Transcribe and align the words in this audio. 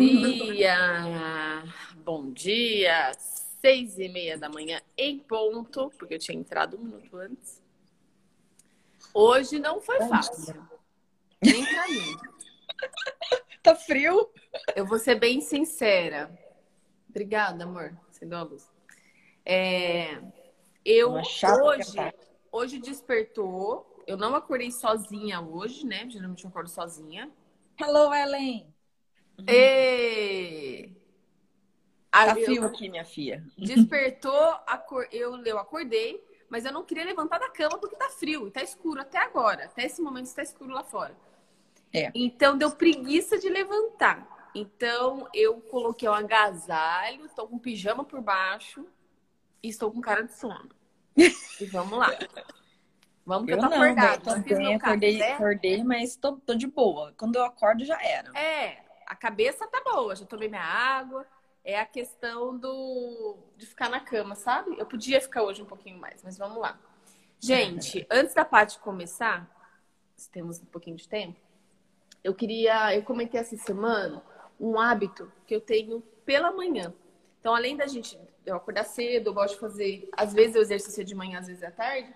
dia! 0.00 1.64
Bom 2.04 2.30
dia! 2.32 3.12
Seis 3.60 3.98
e 3.98 4.08
meia 4.08 4.38
da 4.38 4.48
manhã 4.48 4.80
em 4.96 5.18
ponto, 5.18 5.92
porque 5.98 6.14
eu 6.14 6.18
tinha 6.18 6.38
entrado 6.38 6.78
um 6.78 6.80
minuto 6.80 7.14
antes. 7.18 7.62
Hoje 9.12 9.58
não 9.58 9.80
foi 9.80 9.98
fácil. 10.08 10.66
Nem 11.42 11.64
pra 11.64 11.88
mim. 11.88 12.16
Tá 13.62 13.74
frio? 13.74 14.30
Eu 14.74 14.86
vou 14.86 14.98
ser 14.98 15.16
bem 15.16 15.42
sincera. 15.42 16.34
Obrigada, 17.10 17.64
amor. 17.64 17.94
Você 18.10 18.24
deu 18.24 18.38
a 18.38 18.42
luz. 18.42 18.66
É, 19.44 20.18
eu 20.82 21.12
hoje, 21.12 21.98
hoje 22.50 22.78
despertou. 22.78 24.02
Eu 24.06 24.16
não 24.16 24.34
acordei 24.34 24.72
sozinha 24.72 25.42
hoje, 25.42 25.84
né? 25.84 26.08
Geralmente 26.08 26.42
eu 26.42 26.48
acordo 26.48 26.70
sozinha. 26.70 27.30
Hello, 27.78 28.14
Ellen! 28.14 28.66
E... 29.48 30.90
Tá 32.10 32.34
frio 32.34 32.64
aqui, 32.64 32.88
minha 32.88 33.04
filha. 33.04 33.44
Despertou, 33.56 34.58
eu, 35.12 35.44
eu 35.44 35.58
acordei, 35.58 36.22
mas 36.48 36.64
eu 36.64 36.72
não 36.72 36.84
queria 36.84 37.04
levantar 37.04 37.38
da 37.38 37.48
cama 37.48 37.78
porque 37.78 37.96
tá 37.96 38.10
frio 38.10 38.48
e 38.48 38.50
tá 38.50 38.62
escuro 38.62 39.00
até 39.00 39.18
agora. 39.18 39.66
Até 39.66 39.84
esse 39.84 40.02
momento 40.02 40.26
está 40.26 40.42
escuro 40.42 40.72
lá 40.72 40.82
fora. 40.82 41.16
É. 41.92 42.10
Então 42.14 42.58
deu 42.58 42.70
preguiça 42.70 43.38
de 43.38 43.48
levantar. 43.48 44.50
Então 44.54 45.28
eu 45.32 45.60
coloquei 45.60 46.08
um 46.08 46.12
agasalho, 46.12 47.24
estou 47.26 47.46
com 47.46 47.58
pijama 47.58 48.04
por 48.04 48.20
baixo 48.20 48.84
e 49.62 49.68
estou 49.68 49.92
com 49.92 50.00
cara 50.00 50.22
de 50.22 50.34
sono. 50.34 50.68
e 51.16 51.66
vamos 51.66 51.98
lá. 51.98 52.10
Vamos 53.24 53.46
que 53.46 53.52
eu, 53.52 53.56
eu 53.58 53.62
tô 53.62 53.68
não, 53.68 53.82
acordada. 53.82 54.42
Também 54.42 54.74
acordei, 54.74 55.22
acordei, 55.22 55.84
mas 55.84 56.16
tô, 56.16 56.36
tô 56.38 56.54
de 56.54 56.66
boa. 56.66 57.14
Quando 57.16 57.36
eu 57.36 57.44
acordo 57.44 57.84
já 57.84 58.00
era. 58.02 58.36
É, 58.36 58.82
a 59.10 59.16
cabeça 59.16 59.66
tá 59.66 59.82
boa, 59.84 60.14
já 60.14 60.24
tomei 60.24 60.48
minha 60.48 60.62
água. 60.62 61.26
É 61.64 61.80
a 61.80 61.84
questão 61.84 62.56
do 62.56 63.36
de 63.56 63.66
ficar 63.66 63.90
na 63.90 63.98
cama, 63.98 64.36
sabe? 64.36 64.78
Eu 64.78 64.86
podia 64.86 65.20
ficar 65.20 65.42
hoje 65.42 65.60
um 65.60 65.66
pouquinho 65.66 65.98
mais, 65.98 66.22
mas 66.22 66.38
vamos 66.38 66.58
lá. 66.58 66.78
Gente, 67.40 68.06
antes 68.08 68.32
da 68.34 68.44
parte 68.44 68.78
começar, 68.78 69.50
se 70.16 70.30
temos 70.30 70.60
um 70.60 70.64
pouquinho 70.66 70.96
de 70.96 71.08
tempo, 71.08 71.36
eu 72.22 72.32
queria, 72.32 72.94
eu 72.94 73.02
comentei 73.02 73.40
essa 73.40 73.56
semana 73.56 74.22
um 74.60 74.78
hábito 74.78 75.30
que 75.44 75.56
eu 75.56 75.60
tenho 75.60 76.00
pela 76.24 76.52
manhã. 76.52 76.94
Então, 77.40 77.52
além 77.52 77.76
da 77.76 77.88
gente 77.88 78.16
eu 78.46 78.54
acordar 78.54 78.84
cedo, 78.84 79.30
eu 79.30 79.34
gosto 79.34 79.54
de 79.54 79.60
fazer, 79.60 80.08
às 80.16 80.32
vezes 80.32 80.54
eu 80.54 80.62
exercício 80.62 81.04
de 81.04 81.16
manhã, 81.16 81.40
às 81.40 81.48
vezes 81.48 81.64
à 81.64 81.70
tarde, 81.72 82.14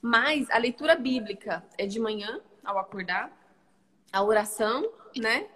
mas 0.00 0.48
a 0.50 0.58
leitura 0.58 0.94
bíblica 0.94 1.64
é 1.76 1.84
de 1.84 1.98
manhã, 1.98 2.40
ao 2.64 2.78
acordar, 2.78 3.36
a 4.12 4.22
oração, 4.22 4.88
né? 5.16 5.48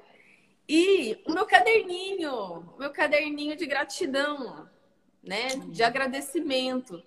E 0.69 1.21
o 1.27 1.33
meu 1.33 1.45
caderninho, 1.45 2.75
meu 2.79 2.91
caderninho 2.91 3.57
de 3.57 3.67
gratidão, 3.67 4.69
né? 5.23 5.49
De 5.69 5.83
agradecimento. 5.83 7.03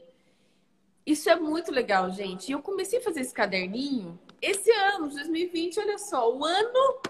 Isso 1.06 1.30
é 1.30 1.36
muito 1.36 1.72
legal, 1.72 2.11
gente. 2.11 2.50
E 2.50 2.52
eu 2.52 2.61
comecei 2.61 3.00
a 3.00 3.02
fazer 3.02 3.22
esse 3.22 3.33
caderninho 3.33 4.20
esse 4.42 4.72
ano, 4.72 5.09
2020, 5.09 5.80
olha 5.80 5.98
só, 5.98 6.31
o 6.31 6.45
ano 6.45 7.02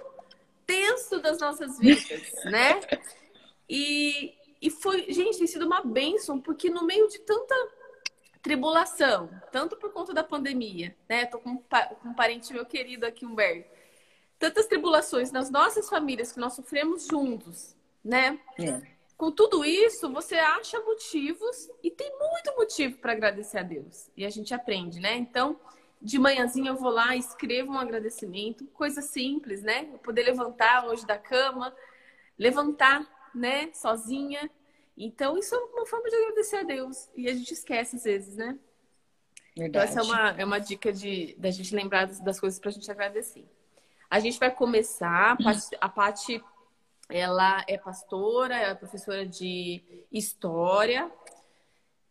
tenso 0.65 1.19
das 1.19 1.39
nossas 1.39 1.77
vidas, 1.77 2.31
né? 2.45 2.79
E, 3.69 4.33
e 4.61 4.69
foi, 4.69 5.11
gente, 5.11 5.37
tem 5.37 5.47
sido 5.47 5.65
uma 5.65 5.81
bênção, 5.81 6.39
porque 6.39 6.69
no 6.69 6.85
meio 6.85 7.07
de 7.09 7.19
tanta 7.19 7.55
tribulação, 8.41 9.29
tanto 9.51 9.75
por 9.75 9.91
conta 9.91 10.13
da 10.13 10.23
pandemia, 10.23 10.95
né? 11.09 11.25
Tô 11.25 11.39
com, 11.39 11.57
com 11.57 12.09
um 12.09 12.13
parente 12.13 12.53
meu 12.53 12.65
querido 12.65 13.05
aqui, 13.05 13.25
Humberto 13.25 13.74
tantas 14.37 14.67
tribulações 14.67 15.31
nas 15.31 15.49
nossas 15.49 15.89
famílias 15.89 16.31
que 16.31 16.39
nós 16.39 16.53
sofremos 16.53 17.07
juntos, 17.07 17.75
né? 18.03 18.39
É. 18.59 18.95
Com 19.17 19.31
tudo 19.31 19.63
isso, 19.63 20.11
você 20.11 20.35
acha 20.35 20.79
motivos 20.81 21.69
e 21.81 21.89
tem 21.89 22.11
muito 22.19 22.55
motivo 22.57 22.97
para 22.97 23.13
agradecer 23.13 23.59
a 23.59 23.63
Deus. 23.63 24.09
E 24.15 24.25
a 24.25 24.29
gente 24.29 24.53
aprende, 24.53 24.99
né? 24.99 25.15
Então, 25.15 25.57
de 26.01 26.19
manhãzinha 26.19 26.71
eu 26.71 26.75
vou 26.75 26.91
lá, 26.91 27.15
escrevo 27.15 27.71
um 27.71 27.79
agradecimento, 27.79 28.65
coisa 28.67 29.01
simples, 29.01 29.61
né? 29.61 29.89
Eu 29.91 29.99
poder 29.99 30.23
levantar 30.23 30.85
hoje 30.85 31.05
da 31.05 31.17
cama, 31.17 31.73
levantar, 32.37 33.07
né, 33.33 33.71
sozinha. 33.73 34.49
Então, 34.97 35.37
isso 35.37 35.55
é 35.55 35.57
uma 35.57 35.85
forma 35.85 36.09
de 36.09 36.15
agradecer 36.15 36.57
a 36.57 36.63
Deus. 36.63 37.09
E 37.15 37.29
a 37.29 37.33
gente 37.33 37.53
esquece 37.53 37.95
às 37.95 38.03
vezes, 38.03 38.35
né? 38.35 38.57
Verdade. 39.55 39.69
Então, 39.69 39.81
essa 39.81 39.99
é 40.01 40.03
uma, 40.03 40.29
é 40.41 40.45
uma 40.45 40.59
dica 40.59 40.91
de 40.91 41.35
da 41.37 41.49
gente 41.49 41.73
lembrar 41.73 42.05
das 42.05 42.39
coisas 42.39 42.59
para 42.59 42.69
a 42.69 42.73
gente 42.73 42.91
agradecer. 42.91 43.45
A 44.09 44.19
gente 44.19 44.39
vai 44.39 44.51
começar, 44.51 45.37
a 45.81 45.89
Paty, 45.89 46.43
ela 47.09 47.63
é 47.67 47.77
pastora, 47.77 48.55
ela 48.55 48.71
é 48.71 48.75
professora 48.75 49.25
de 49.25 49.83
história 50.11 51.11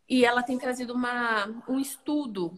e 0.09 0.25
ela 0.25 0.43
tem 0.43 0.59
trazido 0.59 0.93
uma, 0.93 1.47
um 1.69 1.78
estudo. 1.78 2.56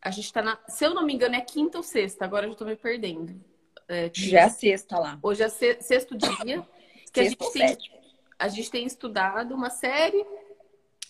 A 0.00 0.10
gente 0.10 0.26
está 0.26 0.42
na, 0.42 0.58
se 0.68 0.84
eu 0.84 0.94
não 0.94 1.04
me 1.04 1.14
engano, 1.14 1.34
é 1.34 1.40
quinta 1.40 1.78
ou 1.78 1.84
sexta, 1.84 2.24
agora 2.24 2.46
eu 2.46 2.50
já 2.50 2.52
estou 2.52 2.66
me 2.66 2.76
perdendo. 2.76 3.38
É, 3.88 4.10
Já 4.14 4.42
é 4.42 4.48
sexta 4.48 4.98
lá. 4.98 5.18
Hoje 5.22 5.42
é 5.42 5.48
sexto 5.48 6.16
dia 6.16 6.66
que 7.12 7.20
a 7.20 7.24
gente, 7.24 7.52
tem, 7.52 7.78
a 8.38 8.48
gente 8.48 8.70
tem 8.70 8.86
estudado 8.86 9.54
uma 9.54 9.68
série 9.68 10.24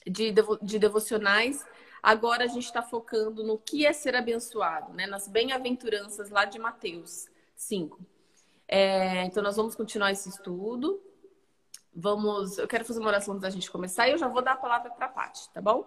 de, 0.07 0.33
devo, 0.33 0.59
de 0.63 0.79
devocionais 0.79 1.65
Agora 2.03 2.45
a 2.45 2.47
gente 2.47 2.65
está 2.65 2.83
focando 2.83 3.45
no 3.45 3.59
que 3.59 3.85
é 3.85 3.93
ser 3.93 4.17
abençoado, 4.17 4.93
né? 4.95 5.07
Nas 5.07 5.29
bem-aventuranças 5.29 6.31
lá 6.31 6.45
de 6.45 6.59
Mateus. 6.59 7.29
5. 7.61 8.01
É, 8.67 9.25
então, 9.25 9.43
nós 9.43 9.57
vamos 9.57 9.75
continuar 9.75 10.11
esse 10.11 10.29
estudo. 10.29 11.01
Vamos, 11.95 12.57
eu 12.57 12.67
quero 12.67 12.85
fazer 12.85 13.01
uma 13.01 13.09
oração 13.09 13.35
antes 13.35 13.43
da 13.43 13.51
gente 13.51 13.71
começar 13.71 14.09
e 14.09 14.13
eu 14.13 14.19
já 14.19 14.29
vou 14.29 14.41
dar 14.41 14.53
a 14.53 14.57
palavra 14.57 14.91
para 14.91 15.07
a 15.07 15.09
Paty, 15.09 15.51
tá 15.53 15.61
bom? 15.61 15.85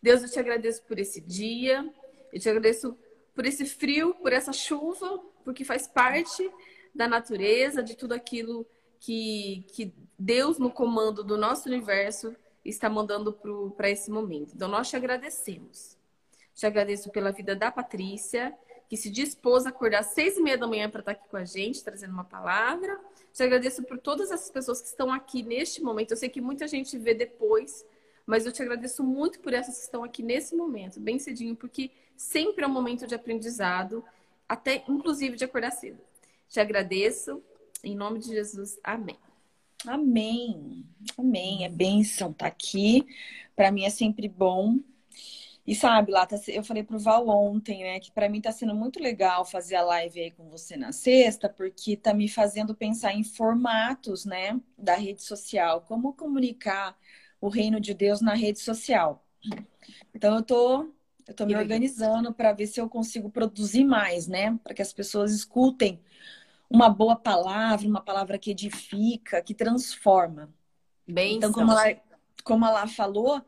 Deus, 0.00 0.22
eu 0.22 0.30
te 0.30 0.38
agradeço 0.38 0.82
por 0.84 0.98
esse 0.98 1.20
dia, 1.20 1.92
eu 2.32 2.40
te 2.40 2.48
agradeço 2.48 2.96
por 3.34 3.44
esse 3.44 3.66
frio, 3.66 4.14
por 4.14 4.32
essa 4.32 4.52
chuva, 4.52 5.20
porque 5.44 5.64
faz 5.64 5.86
parte 5.86 6.50
da 6.94 7.06
natureza, 7.06 7.82
de 7.82 7.96
tudo 7.96 8.12
aquilo 8.12 8.66
que, 9.00 9.66
que 9.72 9.92
Deus, 10.18 10.58
no 10.58 10.70
comando 10.70 11.22
do 11.22 11.36
nosso 11.36 11.68
universo, 11.68 12.34
está 12.64 12.88
mandando 12.88 13.32
para 13.76 13.90
esse 13.90 14.10
momento. 14.10 14.54
Então, 14.54 14.68
nós 14.68 14.88
te 14.88 14.96
agradecemos. 14.96 15.98
Te 16.54 16.66
agradeço 16.66 17.10
pela 17.10 17.32
vida 17.32 17.56
da 17.56 17.70
Patrícia, 17.70 18.56
que 18.92 18.96
se 18.98 19.08
dispôs 19.08 19.64
a 19.64 19.70
acordar 19.70 20.00
às 20.00 20.08
seis 20.08 20.36
e 20.36 20.42
meia 20.42 20.58
da 20.58 20.66
manhã 20.66 20.86
para 20.86 21.00
estar 21.00 21.12
aqui 21.12 21.26
com 21.30 21.38
a 21.38 21.46
gente, 21.46 21.82
trazendo 21.82 22.12
uma 22.12 22.24
palavra. 22.24 23.00
Te 23.32 23.42
agradeço 23.42 23.82
por 23.84 23.96
todas 23.96 24.30
essas 24.30 24.50
pessoas 24.50 24.82
que 24.82 24.88
estão 24.88 25.10
aqui 25.10 25.42
neste 25.42 25.82
momento. 25.82 26.10
Eu 26.10 26.16
sei 26.18 26.28
que 26.28 26.42
muita 26.42 26.68
gente 26.68 26.98
vê 26.98 27.14
depois, 27.14 27.86
mas 28.26 28.44
eu 28.44 28.52
te 28.52 28.60
agradeço 28.60 29.02
muito 29.02 29.40
por 29.40 29.54
essas 29.54 29.76
que 29.76 29.84
estão 29.84 30.04
aqui 30.04 30.22
nesse 30.22 30.54
momento, 30.54 31.00
bem 31.00 31.18
cedinho, 31.18 31.56
porque 31.56 31.90
sempre 32.18 32.64
é 32.64 32.66
um 32.66 32.70
momento 32.70 33.06
de 33.06 33.14
aprendizado, 33.14 34.04
até 34.46 34.84
inclusive 34.86 35.38
de 35.38 35.44
acordar 35.46 35.70
cedo. 35.70 35.98
Te 36.46 36.60
agradeço. 36.60 37.42
Em 37.82 37.96
nome 37.96 38.18
de 38.18 38.26
Jesus, 38.26 38.78
amém. 38.84 39.16
Amém. 39.86 40.84
Amém. 41.16 41.64
É 41.64 41.68
bênção 41.70 42.30
estar 42.30 42.44
tá 42.44 42.46
aqui. 42.46 43.06
Para 43.56 43.72
mim 43.72 43.86
é 43.86 43.90
sempre 43.90 44.28
bom 44.28 44.78
e 45.64 45.74
sabe, 45.76 46.10
lá 46.10 46.26
tá, 46.26 46.36
eu 46.48 46.64
falei 46.64 46.82
pro 46.82 46.98
Val 46.98 47.28
ontem, 47.28 47.84
né, 47.84 48.00
que 48.00 48.10
para 48.10 48.28
mim 48.28 48.40
tá 48.40 48.50
sendo 48.50 48.74
muito 48.74 49.00
legal 49.00 49.44
fazer 49.44 49.76
a 49.76 49.82
live 49.82 50.20
aí 50.20 50.30
com 50.32 50.48
você 50.48 50.76
na 50.76 50.90
sexta, 50.90 51.48
porque 51.48 51.96
tá 51.96 52.12
me 52.12 52.28
fazendo 52.28 52.74
pensar 52.74 53.14
em 53.14 53.22
formatos, 53.22 54.24
né, 54.24 54.60
da 54.76 54.96
rede 54.96 55.22
social, 55.22 55.82
como 55.82 56.14
comunicar 56.14 56.96
o 57.40 57.48
reino 57.48 57.80
de 57.80 57.94
Deus 57.94 58.20
na 58.20 58.34
rede 58.34 58.58
social. 58.58 59.24
Então 60.14 60.34
eu 60.36 60.42
tô 60.42 60.92
eu 61.28 61.34
tô 61.34 61.46
me 61.46 61.54
organizando 61.54 62.34
para 62.34 62.52
ver 62.52 62.66
se 62.66 62.80
eu 62.80 62.88
consigo 62.88 63.30
produzir 63.30 63.84
mais, 63.84 64.26
né, 64.26 64.58
para 64.64 64.74
que 64.74 64.82
as 64.82 64.92
pessoas 64.92 65.32
escutem 65.32 66.00
uma 66.68 66.88
boa 66.88 67.14
palavra, 67.14 67.86
uma 67.86 68.00
palavra 68.00 68.38
que 68.38 68.50
edifica, 68.50 69.40
que 69.40 69.54
transforma. 69.54 70.52
Bem, 71.06 71.36
então 71.36 71.52
como 71.52 71.70
ela, 71.70 71.96
como 72.42 72.66
ela 72.66 72.86
falou, 72.88 73.44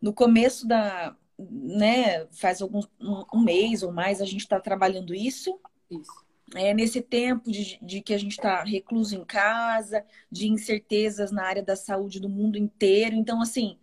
no 0.00 0.14
começo 0.14 0.66
da, 0.66 1.14
né, 1.50 2.26
faz 2.26 2.60
algum, 2.60 2.80
um, 3.00 3.24
um 3.34 3.40
mês 3.40 3.82
ou 3.82 3.92
mais 3.92 4.20
a 4.20 4.24
gente 4.24 4.40
está 4.40 4.60
trabalhando 4.60 5.14
isso. 5.14 5.60
Isso. 5.90 6.24
É, 6.54 6.74
nesse 6.74 7.00
tempo 7.00 7.50
de, 7.50 7.78
de 7.80 8.00
que 8.02 8.12
a 8.12 8.18
gente 8.18 8.32
está 8.32 8.64
recluso 8.64 9.14
em 9.14 9.24
casa, 9.24 10.04
de 10.30 10.48
incertezas 10.48 11.30
na 11.30 11.44
área 11.44 11.62
da 11.62 11.76
saúde 11.76 12.18
do 12.18 12.28
mundo 12.28 12.58
inteiro. 12.58 13.14
Então, 13.14 13.40
assim, 13.40 13.78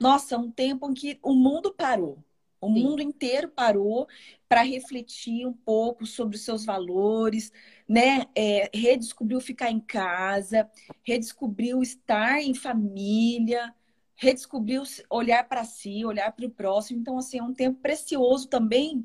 nossa, 0.00 0.36
um 0.36 0.50
tempo 0.50 0.90
em 0.90 0.94
que 0.94 1.18
o 1.22 1.32
mundo 1.32 1.72
parou. 1.72 2.18
O 2.60 2.68
Sim. 2.72 2.84
mundo 2.84 3.02
inteiro 3.02 3.48
parou 3.48 4.06
para 4.48 4.62
refletir 4.62 5.46
um 5.46 5.52
pouco 5.52 6.06
sobre 6.06 6.36
os 6.36 6.44
seus 6.44 6.64
valores, 6.64 7.52
né? 7.88 8.26
É, 8.36 8.70
redescobriu 8.72 9.40
ficar 9.40 9.70
em 9.70 9.80
casa, 9.80 10.70
redescobriu 11.02 11.82
estar 11.82 12.40
em 12.40 12.54
família, 12.54 13.74
redescobrir 14.22 14.80
olhar 15.10 15.48
para 15.48 15.64
si, 15.64 16.04
olhar 16.04 16.30
para 16.30 16.46
o 16.46 16.50
próximo. 16.50 17.00
Então, 17.00 17.18
assim, 17.18 17.38
é 17.38 17.42
um 17.42 17.52
tempo 17.52 17.80
precioso 17.80 18.46
também 18.46 19.04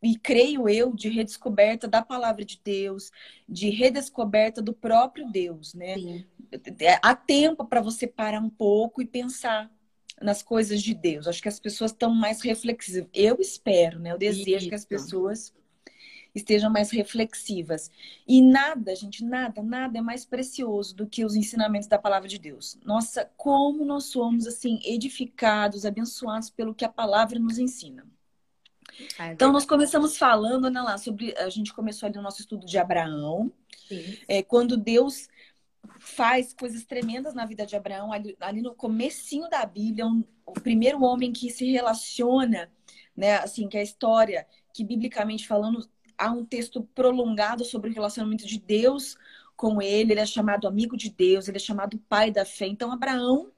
e 0.00 0.16
creio 0.16 0.68
eu, 0.68 0.94
de 0.94 1.08
redescoberta 1.08 1.88
da 1.88 2.00
palavra 2.00 2.44
de 2.44 2.60
Deus, 2.62 3.10
de 3.48 3.70
redescoberta 3.70 4.62
do 4.62 4.72
próprio 4.72 5.28
Deus, 5.30 5.74
né? 5.74 5.94
Sim. 5.94 6.24
É, 6.80 6.98
há 7.02 7.14
tempo 7.14 7.64
para 7.64 7.80
você 7.80 8.06
parar 8.06 8.40
um 8.40 8.50
pouco 8.50 9.02
e 9.02 9.06
pensar 9.06 9.70
nas 10.20 10.42
coisas 10.42 10.80
de 10.80 10.94
Deus. 10.94 11.26
Acho 11.26 11.42
que 11.42 11.48
as 11.48 11.58
pessoas 11.58 11.90
estão 11.90 12.14
mais 12.14 12.40
reflexivas. 12.40 13.08
Eu 13.12 13.38
espero, 13.40 13.98
né? 13.98 14.12
Eu 14.12 14.18
desejo 14.18 14.58
Isso. 14.58 14.68
que 14.68 14.74
as 14.74 14.84
pessoas 14.84 15.52
estejam 16.34 16.70
mais 16.70 16.90
reflexivas. 16.90 17.90
E 18.26 18.40
nada, 18.40 18.94
gente, 18.94 19.24
nada, 19.24 19.62
nada 19.62 19.98
é 19.98 20.00
mais 20.00 20.24
precioso 20.24 20.94
do 20.94 21.06
que 21.06 21.24
os 21.24 21.34
ensinamentos 21.34 21.88
da 21.88 21.98
palavra 21.98 22.28
de 22.28 22.38
Deus. 22.38 22.78
Nossa, 22.84 23.30
como 23.36 23.84
nós 23.84 24.04
somos 24.04 24.46
assim 24.46 24.80
edificados, 24.84 25.84
abençoados 25.84 26.50
pelo 26.50 26.74
que 26.74 26.84
a 26.84 26.88
palavra 26.88 27.38
nos 27.38 27.58
ensina. 27.58 28.06
Ah, 29.18 29.28
é 29.28 29.32
então, 29.32 29.52
nós 29.52 29.64
começamos 29.64 30.16
falando, 30.16 30.70
né, 30.70 30.80
lá, 30.80 30.98
sobre. 30.98 31.34
A 31.36 31.48
gente 31.48 31.72
começou 31.72 32.06
ali 32.06 32.18
o 32.18 32.22
nosso 32.22 32.40
estudo 32.40 32.66
de 32.66 32.78
Abraão. 32.78 33.52
É, 34.26 34.42
quando 34.42 34.76
Deus 34.76 35.28
faz 35.98 36.52
coisas 36.52 36.84
tremendas 36.84 37.34
na 37.34 37.44
vida 37.44 37.66
de 37.66 37.76
Abraão, 37.76 38.12
ali, 38.12 38.36
ali 38.40 38.62
no 38.62 38.74
comecinho 38.74 39.48
da 39.48 39.64
Bíblia, 39.64 40.06
um, 40.06 40.24
o 40.46 40.52
primeiro 40.52 41.02
homem 41.02 41.32
que 41.32 41.50
se 41.50 41.70
relaciona, 41.70 42.70
né, 43.16 43.36
assim, 43.36 43.68
que 43.68 43.76
a 43.76 43.82
história, 43.82 44.46
que 44.72 44.84
biblicamente 44.84 45.46
falando, 45.46 45.88
há 46.22 46.30
um 46.30 46.44
texto 46.44 46.82
prolongado 46.94 47.64
sobre 47.64 47.90
o 47.90 47.92
relacionamento 47.92 48.46
de 48.46 48.58
Deus 48.58 49.16
com 49.56 49.80
ele, 49.82 50.12
ele 50.12 50.20
é 50.20 50.26
chamado 50.26 50.66
amigo 50.66 50.96
de 50.96 51.10
Deus, 51.10 51.48
ele 51.48 51.56
é 51.56 51.60
chamado 51.60 51.98
pai 52.08 52.30
da 52.30 52.44
fé. 52.44 52.66
Então, 52.66 52.92
Abraão 52.92 53.50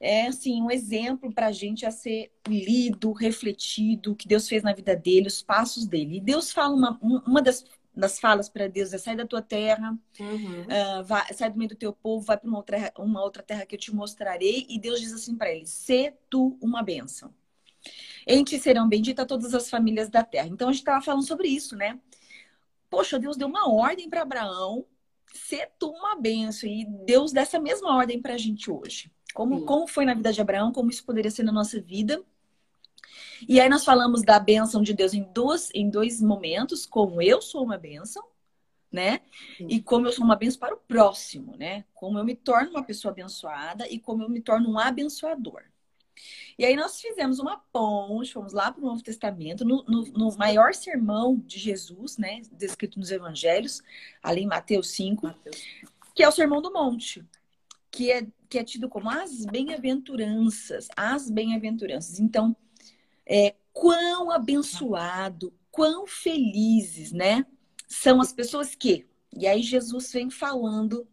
é 0.00 0.26
assim 0.26 0.62
um 0.62 0.70
exemplo 0.70 1.32
para 1.32 1.46
a 1.48 1.52
gente 1.52 1.84
a 1.84 1.90
ser 1.90 2.32
lido, 2.46 3.12
refletido, 3.12 4.12
o 4.12 4.16
que 4.16 4.28
Deus 4.28 4.48
fez 4.48 4.62
na 4.62 4.72
vida 4.72 4.94
dele, 4.94 5.26
os 5.26 5.42
passos 5.42 5.86
dele. 5.86 6.16
E 6.16 6.20
Deus 6.20 6.52
fala 6.52 6.74
uma, 6.74 6.98
uma 7.02 7.42
das, 7.42 7.64
das 7.94 8.18
falas 8.18 8.48
para 8.48 8.68
Deus 8.68 8.92
é 8.92 8.98
sai 8.98 9.16
da 9.16 9.26
tua 9.26 9.42
terra, 9.42 9.96
uhum. 10.20 10.62
uh, 10.62 11.04
vai, 11.04 11.32
sai 11.34 11.50
do 11.50 11.58
meio 11.58 11.70
do 11.70 11.76
teu 11.76 11.92
povo, 11.92 12.24
vai 12.24 12.38
para 12.38 12.48
uma 12.48 12.58
outra, 12.58 12.92
uma 12.98 13.22
outra 13.22 13.42
terra 13.42 13.66
que 13.66 13.74
eu 13.74 13.80
te 13.80 13.94
mostrarei. 13.94 14.66
E 14.68 14.78
Deus 14.78 15.00
diz 15.00 15.12
assim 15.12 15.36
para 15.36 15.52
ele: 15.52 15.66
"Se 15.66 16.14
tu 16.30 16.56
uma 16.60 16.82
bênção". 16.82 17.34
Em 18.30 18.44
ti 18.44 18.58
serão 18.58 18.86
benditas 18.86 19.26
todas 19.26 19.54
as 19.54 19.70
famílias 19.70 20.10
da 20.10 20.22
terra. 20.22 20.48
Então 20.48 20.68
a 20.68 20.72
gente 20.72 20.82
estava 20.82 21.02
falando 21.02 21.26
sobre 21.26 21.48
isso, 21.48 21.74
né? 21.74 21.98
Poxa, 22.90 23.18
Deus 23.18 23.38
deu 23.38 23.48
uma 23.48 23.72
ordem 23.72 24.10
para 24.10 24.20
Abraão, 24.20 24.84
ser 25.32 25.70
tu 25.78 25.88
uma 25.88 26.14
bênção. 26.14 26.68
E 26.68 26.84
Deus 27.06 27.32
dá 27.32 27.40
essa 27.40 27.58
mesma 27.58 27.96
ordem 27.96 28.20
para 28.20 28.34
a 28.34 28.38
gente 28.38 28.70
hoje. 28.70 29.10
Como, 29.32 29.64
como 29.64 29.86
foi 29.86 30.04
na 30.04 30.12
vida 30.12 30.30
de 30.30 30.42
Abraão, 30.42 30.72
como 30.72 30.90
isso 30.90 31.06
poderia 31.06 31.30
ser 31.30 31.42
na 31.42 31.52
nossa 31.52 31.80
vida. 31.80 32.22
E 33.48 33.58
aí 33.58 33.68
nós 33.68 33.82
falamos 33.82 34.22
da 34.22 34.38
bênção 34.38 34.82
de 34.82 34.92
Deus 34.92 35.14
em 35.14 35.22
dois, 35.32 35.70
em 35.72 35.88
dois 35.88 36.20
momentos, 36.20 36.84
como 36.84 37.22
eu 37.22 37.40
sou 37.40 37.64
uma 37.64 37.78
bênção, 37.78 38.22
né? 38.92 39.22
Sim. 39.56 39.68
E 39.70 39.80
como 39.80 40.06
eu 40.06 40.12
sou 40.12 40.24
uma 40.24 40.36
bênção 40.36 40.60
para 40.60 40.74
o 40.74 40.78
próximo, 40.78 41.56
né? 41.56 41.84
Como 41.94 42.18
eu 42.18 42.24
me 42.24 42.34
torno 42.34 42.70
uma 42.72 42.82
pessoa 42.82 43.10
abençoada 43.12 43.88
e 43.88 43.98
como 43.98 44.22
eu 44.22 44.28
me 44.28 44.42
torno 44.42 44.70
um 44.70 44.78
abençoador. 44.78 45.62
E 46.58 46.64
aí 46.64 46.74
nós 46.76 47.00
fizemos 47.00 47.38
uma 47.38 47.58
ponte, 47.72 48.32
fomos 48.32 48.52
lá 48.52 48.72
para 48.72 48.82
o 48.82 48.86
Novo 48.86 49.02
Testamento, 49.02 49.64
no, 49.64 49.84
no, 49.84 50.04
no, 50.06 50.36
maior 50.36 50.74
sermão 50.74 51.36
de 51.36 51.58
Jesus, 51.58 52.18
né? 52.18 52.42
Descrito 52.52 52.98
nos 52.98 53.10
Evangelhos, 53.10 53.82
ali 54.22 54.42
em 54.42 54.46
Mateus 54.46 54.90
5, 54.90 55.26
Mateus. 55.26 55.62
que 56.14 56.22
é 56.22 56.28
o 56.28 56.32
Sermão 56.32 56.60
do 56.60 56.72
Monte 56.72 57.24
que 57.90 58.10
é, 58.10 58.26
que 58.48 58.58
é 58.58 58.64
tido 58.64 58.88
como 58.88 59.10
as 59.10 59.44
bem-aventuranças, 59.44 60.88
as 60.96 61.30
bem-aventuranças. 61.30 62.20
Então, 62.20 62.56
é, 63.26 63.54
quão 63.72 64.30
abençoado, 64.30 65.52
quão 65.70 66.06
felizes, 66.06 67.12
né? 67.12 67.44
São 67.86 68.20
as 68.20 68.32
pessoas 68.32 68.74
que. 68.74 69.06
E 69.36 69.46
aí 69.46 69.62
Jesus 69.62 70.12
vem 70.12 70.30
falando 70.30 71.06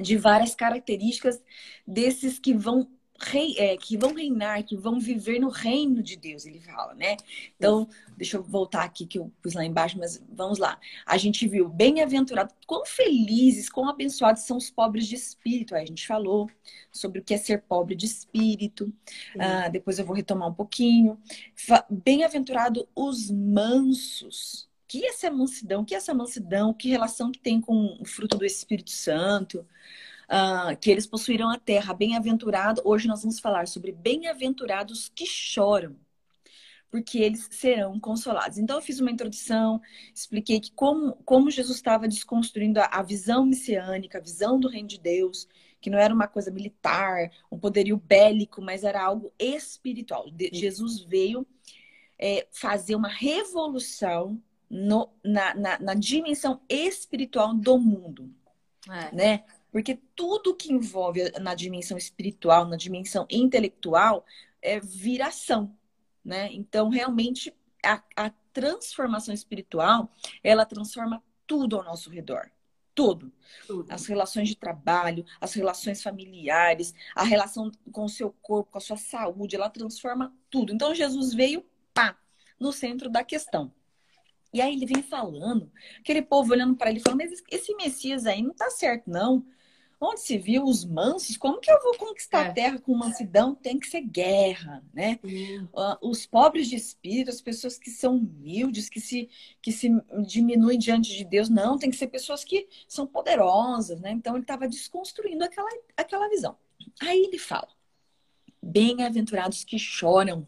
de 0.00 0.16
várias 0.16 0.54
características 0.54 1.42
desses 1.86 2.38
que 2.38 2.54
vão 2.54 2.90
rei, 3.20 3.54
é, 3.58 3.76
que 3.76 3.96
vão 3.96 4.12
reinar, 4.12 4.64
que 4.64 4.76
vão 4.76 4.98
viver 4.98 5.38
no 5.38 5.48
reino 5.48 6.02
de 6.02 6.16
Deus, 6.16 6.44
ele 6.44 6.60
fala, 6.60 6.94
né? 6.94 7.16
Então, 7.56 7.88
deixa 8.16 8.36
eu 8.36 8.42
voltar 8.42 8.82
aqui 8.82 9.06
que 9.06 9.18
eu 9.18 9.32
pus 9.40 9.54
lá 9.54 9.64
embaixo, 9.64 9.98
mas 9.98 10.22
vamos 10.32 10.58
lá. 10.58 10.78
A 11.06 11.16
gente 11.16 11.46
viu 11.46 11.68
bem-aventurado, 11.68 12.52
quão 12.66 12.84
felizes, 12.84 13.68
quão 13.68 13.88
abençoados 13.88 14.42
são 14.42 14.56
os 14.56 14.70
pobres 14.70 15.06
de 15.06 15.14
espírito. 15.14 15.74
Aí 15.74 15.84
a 15.84 15.86
gente 15.86 16.06
falou 16.06 16.50
sobre 16.90 17.20
o 17.20 17.24
que 17.24 17.34
é 17.34 17.38
ser 17.38 17.62
pobre 17.62 17.94
de 17.94 18.06
espírito. 18.06 18.92
Ah, 19.38 19.68
depois 19.68 19.98
eu 19.98 20.04
vou 20.04 20.14
retomar 20.14 20.48
um 20.48 20.54
pouquinho. 20.54 21.18
Bem-aventurado 21.88 22.88
os 22.94 23.30
mansos. 23.30 24.68
Que 24.86 25.06
essa 25.06 25.30
mansidão? 25.30 25.84
Que 25.84 25.94
essa 25.94 26.12
mansidão? 26.12 26.74
Que 26.74 26.88
relação 26.88 27.32
que 27.32 27.38
tem 27.38 27.60
com 27.60 27.96
o 28.00 28.04
fruto 28.04 28.36
do 28.36 28.44
Espírito 28.44 28.90
Santo? 28.90 29.66
Uh, 30.28 30.76
que 30.78 30.90
eles 30.90 31.06
possuíram 31.06 31.50
a 31.50 31.58
terra. 31.58 31.94
Bem-aventurado, 31.94 32.82
hoje 32.84 33.08
nós 33.08 33.22
vamos 33.22 33.40
falar 33.40 33.68
sobre 33.68 33.92
bem-aventurados 33.92 35.10
que 35.14 35.26
choram, 35.26 35.96
porque 36.90 37.18
eles 37.18 37.48
serão 37.50 37.98
consolados. 37.98 38.58
Então, 38.58 38.76
eu 38.76 38.82
fiz 38.82 39.00
uma 39.00 39.10
introdução, 39.10 39.80
expliquei 40.14 40.60
que 40.60 40.72
como, 40.72 41.14
como 41.24 41.50
Jesus 41.50 41.76
estava 41.76 42.06
desconstruindo 42.06 42.80
a, 42.80 42.84
a 42.84 43.02
visão 43.02 43.44
messiânica, 43.44 44.18
a 44.18 44.22
visão 44.22 44.58
do 44.58 44.68
reino 44.68 44.88
de 44.88 45.00
Deus, 45.00 45.48
que 45.80 45.90
não 45.90 45.98
era 45.98 46.14
uma 46.14 46.26
coisa 46.26 46.50
militar, 46.50 47.30
um 47.52 47.58
poderio 47.58 47.98
bélico, 47.98 48.62
mas 48.62 48.84
era 48.84 49.02
algo 49.02 49.30
espiritual. 49.38 50.30
De, 50.30 50.48
Jesus 50.52 51.00
veio 51.00 51.46
é, 52.18 52.46
fazer 52.50 52.96
uma 52.96 53.08
revolução 53.08 54.40
no, 54.70 55.10
na, 55.22 55.54
na, 55.54 55.78
na, 55.78 55.94
dimensão 55.94 56.60
espiritual 56.68 57.54
do 57.54 57.78
mundo. 57.78 58.30
É. 58.88 59.14
Né? 59.14 59.44
Porque 59.74 59.98
tudo 60.14 60.54
que 60.54 60.72
envolve 60.72 61.32
na 61.40 61.52
dimensão 61.52 61.98
espiritual, 61.98 62.64
na 62.64 62.76
dimensão 62.76 63.26
intelectual, 63.28 64.24
é 64.62 64.78
viração, 64.78 65.76
né? 66.24 66.48
Então, 66.52 66.88
realmente, 66.88 67.52
a, 67.84 68.00
a 68.14 68.30
transformação 68.52 69.34
espiritual, 69.34 70.12
ela 70.44 70.64
transforma 70.64 71.20
tudo 71.44 71.76
ao 71.76 71.82
nosso 71.82 72.08
redor. 72.08 72.52
Tudo. 72.94 73.32
tudo. 73.66 73.92
As 73.92 74.06
relações 74.06 74.48
de 74.48 74.54
trabalho, 74.54 75.26
as 75.40 75.52
relações 75.54 76.00
familiares, 76.00 76.94
a 77.12 77.24
relação 77.24 77.68
com 77.90 78.04
o 78.04 78.08
seu 78.08 78.30
corpo, 78.30 78.70
com 78.70 78.78
a 78.78 78.80
sua 78.80 78.96
saúde, 78.96 79.56
ela 79.56 79.68
transforma 79.68 80.32
tudo. 80.48 80.72
Então, 80.72 80.94
Jesus 80.94 81.34
veio, 81.34 81.66
pá, 81.92 82.16
no 82.60 82.70
centro 82.70 83.10
da 83.10 83.24
questão. 83.24 83.72
E 84.52 84.60
aí 84.60 84.72
ele 84.72 84.86
vem 84.86 85.02
falando, 85.02 85.68
aquele 85.98 86.22
povo 86.22 86.52
olhando 86.52 86.76
para 86.76 86.90
ele, 86.90 87.00
falando, 87.00 87.22
mas 87.22 87.42
esse 87.50 87.74
Messias 87.74 88.24
aí 88.24 88.40
não 88.40 88.54
tá 88.54 88.70
certo, 88.70 89.10
não. 89.10 89.44
Onde 90.00 90.20
se 90.20 90.36
viu 90.36 90.64
os 90.64 90.84
mansos, 90.84 91.36
como 91.36 91.60
que 91.60 91.70
eu 91.70 91.80
vou 91.82 91.96
conquistar 91.96 92.46
é. 92.46 92.48
a 92.48 92.52
terra 92.52 92.78
com 92.78 92.94
mansidão? 92.94 93.54
Tem 93.54 93.78
que 93.78 93.86
ser 93.86 94.02
guerra, 94.02 94.82
né? 94.92 95.18
Uhum. 95.22 95.68
Uh, 95.72 96.10
os 96.10 96.26
pobres 96.26 96.68
de 96.68 96.76
espírito, 96.76 97.30
as 97.30 97.40
pessoas 97.40 97.78
que 97.78 97.90
são 97.90 98.16
humildes, 98.16 98.88
que 98.88 99.00
se, 99.00 99.28
que 99.62 99.72
se 99.72 99.88
diminuem 100.26 100.78
diante 100.78 101.14
de 101.16 101.24
Deus, 101.24 101.48
não, 101.48 101.78
tem 101.78 101.90
que 101.90 101.96
ser 101.96 102.08
pessoas 102.08 102.44
que 102.44 102.68
são 102.88 103.06
poderosas, 103.06 104.00
né? 104.00 104.10
Então 104.10 104.34
ele 104.34 104.42
estava 104.42 104.68
desconstruindo 104.68 105.44
aquela, 105.44 105.70
aquela 105.96 106.28
visão. 106.28 106.56
Aí 107.00 107.24
ele 107.24 107.38
fala: 107.38 107.68
bem-aventurados 108.62 109.64
que 109.64 109.78
choram. 109.78 110.46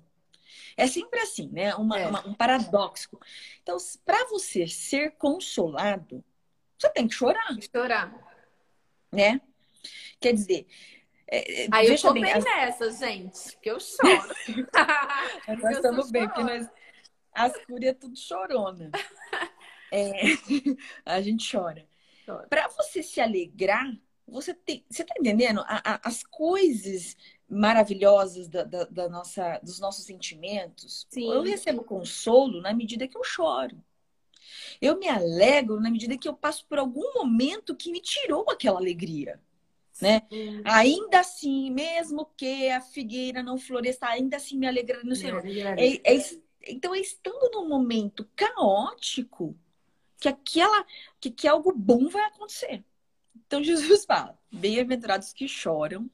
É 0.76 0.86
sempre 0.86 1.20
assim, 1.20 1.48
né? 1.48 1.74
Uma, 1.76 1.98
é. 1.98 2.06
uma, 2.06 2.26
um 2.28 2.34
paradoxo. 2.34 3.18
Então, 3.62 3.78
para 4.04 4.26
você 4.26 4.66
ser 4.66 5.12
consolado, 5.12 6.22
você 6.78 6.90
tem 6.90 7.08
que 7.08 7.14
chorar. 7.14 7.56
Chorar 7.72 8.25
né? 9.12 9.40
Quer 10.20 10.32
dizer. 10.32 10.66
É, 11.28 11.66
Aí 11.72 11.88
eu 11.88 12.00
tô 12.00 12.12
bem, 12.12 12.22
bem 12.22 12.32
as... 12.32 12.44
nessa, 12.44 12.90
gente, 12.92 13.52
porque 13.54 13.70
eu 13.70 13.80
choro. 13.80 14.28
nós 15.60 15.76
estamos 15.76 16.10
bem, 16.10 16.26
porque 16.28 16.44
nós, 16.44 16.68
as 17.34 17.52
é 17.82 17.94
tudo 17.94 18.16
chorona. 18.16 18.90
É, 19.92 20.10
a 21.06 21.20
gente 21.20 21.48
chora. 21.48 21.86
chora. 22.26 22.48
Para 22.48 22.66
você 22.66 23.04
se 23.04 23.20
alegrar, 23.20 23.86
você 24.26 24.52
tem. 24.52 24.84
Você 24.90 25.04
tá 25.04 25.14
entendendo? 25.16 25.60
A, 25.60 25.94
a, 25.94 26.00
as 26.02 26.25
coisas 26.25 27.16
maravilhosas 27.48 28.48
da, 28.48 28.64
da, 28.64 28.82
da, 28.84 29.08
nossa, 29.08 29.60
dos 29.62 29.78
nossos 29.78 30.04
sentimentos. 30.04 31.06
Sim. 31.08 31.32
Eu 31.32 31.42
recebo 31.42 31.84
consolo 31.84 32.60
na 32.60 32.75
medida 32.75 33.06
que 33.06 33.16
eu 33.16 33.22
choro. 33.22 33.80
Eu 34.80 34.98
me 34.98 35.08
alegro 35.08 35.80
na 35.80 35.90
medida 35.90 36.16
que 36.18 36.28
eu 36.28 36.34
passo 36.34 36.66
por 36.66 36.78
algum 36.78 37.14
momento 37.14 37.76
que 37.76 37.90
me 37.90 38.00
tirou 38.00 38.44
aquela 38.50 38.78
alegria. 38.78 39.40
Né? 40.00 40.22
Ainda 40.64 41.20
assim, 41.20 41.70
mesmo 41.70 42.28
que 42.36 42.68
a 42.68 42.80
figueira 42.80 43.42
não 43.42 43.56
floresça, 43.56 44.06
ainda 44.06 44.36
assim 44.36 44.58
me 44.58 44.66
alegra 44.66 45.02
no 45.02 45.16
Senhor. 45.16 45.42
É, 45.46 46.14
é, 46.14 46.22
então, 46.68 46.94
é 46.94 47.00
estando 47.00 47.50
num 47.52 47.68
momento 47.68 48.28
caótico 48.36 49.56
que 50.18 50.28
aquela 50.28 50.84
que, 51.20 51.30
que 51.30 51.48
algo 51.48 51.72
bom 51.72 52.08
vai 52.08 52.24
acontecer. 52.24 52.84
Então 53.46 53.62
Jesus 53.64 54.04
fala: 54.04 54.38
Bem-aventurados 54.52 55.32
que 55.32 55.48
choram, 55.48 56.10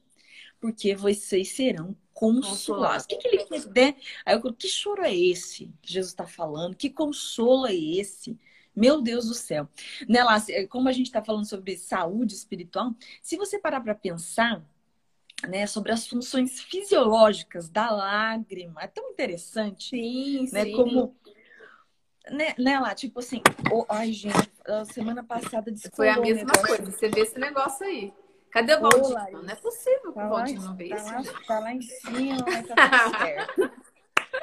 porque 0.59 0.95
vocês 0.95 1.49
serão 1.49 1.95
consolar. 2.13 3.01
O 3.01 3.07
que, 3.07 3.17
que 3.17 3.27
ele 3.27 3.45
quer 3.45 3.65
né? 3.67 3.95
Aí 4.25 4.35
eu 4.35 4.53
que 4.53 4.67
choro 4.67 5.03
é 5.03 5.15
esse 5.15 5.71
que 5.81 5.91
Jesus 5.91 6.11
está 6.11 6.27
falando? 6.27 6.75
Que 6.75 6.89
consolo 6.89 7.67
é 7.67 7.75
esse? 7.75 8.37
Meu 8.75 9.01
Deus 9.01 9.27
do 9.27 9.33
céu. 9.33 9.67
Né, 10.07 10.23
lá, 10.23 10.37
como 10.69 10.89
a 10.89 10.91
gente 10.91 11.07
está 11.07 11.23
falando 11.23 11.45
sobre 11.45 11.77
saúde 11.77 12.33
espiritual, 12.33 12.93
se 13.21 13.37
você 13.37 13.59
parar 13.59 13.81
para 13.81 13.93
pensar 13.93 14.63
né, 15.47 15.67
sobre 15.67 15.91
as 15.91 16.07
funções 16.07 16.61
fisiológicas 16.61 17.69
da 17.69 17.91
lágrima, 17.91 18.81
é 18.81 18.87
tão 18.87 19.11
interessante. 19.11 19.89
Sim, 19.89 20.49
né, 20.51 20.65
sim. 20.65 20.71
Como 20.71 21.15
né, 22.31 22.55
né, 22.57 22.79
lá, 22.79 22.95
tipo 22.95 23.19
assim, 23.19 23.41
oh, 23.71 23.85
ai, 23.89 24.11
gente, 24.11 24.51
a 24.65 24.85
semana 24.85 25.23
passada 25.23 25.71
Foi 25.93 26.09
a 26.09 26.19
mesma 26.19 26.53
coisa. 26.53 26.85
Você 26.85 27.09
vê 27.09 27.21
esse 27.21 27.37
negócio 27.37 27.85
aí. 27.85 28.13
Cadê 28.53 28.75
o 28.75 28.81
Valdir? 28.81 29.31
Não 29.31 29.49
é 29.49 29.55
possível 29.55 30.13
que 30.13 30.19
tá 30.19 30.25
o 30.27 30.29
Valdir 30.29 30.61
não 30.61 30.67
tá 30.67 30.73
veja 30.73 31.03
lá, 31.03 31.21
isso. 31.21 31.45
tá 31.47 31.59
lá 31.59 31.73
em 31.73 31.81
cima, 31.81 32.37
mas 32.45 32.67
tá 32.67 32.75
tudo 32.75 33.17
certo. 33.17 33.83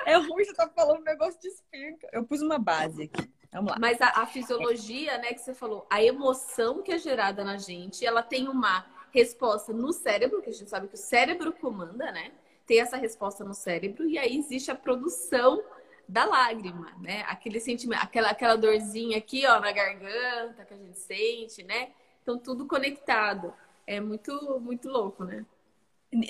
É 0.04 0.16
ruim 0.16 0.44
você 0.44 0.52
tá 0.52 0.68
falando 0.68 1.00
um 1.00 1.04
negócio 1.04 1.40
de 1.40 1.46
espinca. 1.46 2.08
Eu 2.12 2.24
pus 2.24 2.42
uma 2.42 2.58
base 2.58 3.04
aqui. 3.04 3.30
Vamos 3.52 3.70
lá. 3.70 3.76
Mas 3.78 4.00
a, 4.00 4.22
a 4.22 4.26
fisiologia, 4.26 5.16
né, 5.18 5.32
que 5.32 5.40
você 5.40 5.54
falou, 5.54 5.86
a 5.88 6.02
emoção 6.02 6.82
que 6.82 6.92
é 6.92 6.98
gerada 6.98 7.44
na 7.44 7.56
gente, 7.56 8.04
ela 8.04 8.22
tem 8.22 8.48
uma 8.48 8.84
resposta 9.12 9.72
no 9.72 9.92
cérebro, 9.92 10.42
que 10.42 10.50
a 10.50 10.52
gente 10.52 10.68
sabe 10.68 10.88
que 10.88 10.94
o 10.94 10.98
cérebro 10.98 11.52
comanda, 11.52 12.10
né? 12.10 12.32
Tem 12.66 12.80
essa 12.80 12.96
resposta 12.96 13.44
no 13.44 13.54
cérebro, 13.54 14.08
e 14.08 14.18
aí 14.18 14.36
existe 14.36 14.70
a 14.70 14.76
produção 14.76 15.62
da 16.08 16.24
lágrima, 16.24 16.92
né? 17.00 17.24
Aquele 17.28 17.60
sentimento, 17.60 18.02
aquela, 18.02 18.30
aquela 18.30 18.56
dorzinha 18.56 19.18
aqui, 19.18 19.46
ó, 19.46 19.60
na 19.60 19.70
garganta 19.70 20.64
que 20.64 20.74
a 20.74 20.76
gente 20.76 20.98
sente, 20.98 21.62
né? 21.62 21.90
Então, 22.22 22.38
tudo 22.38 22.66
conectado. 22.66 23.52
É 23.90 24.00
muito, 24.00 24.60
muito 24.60 24.88
louco, 24.88 25.24
né? 25.24 25.44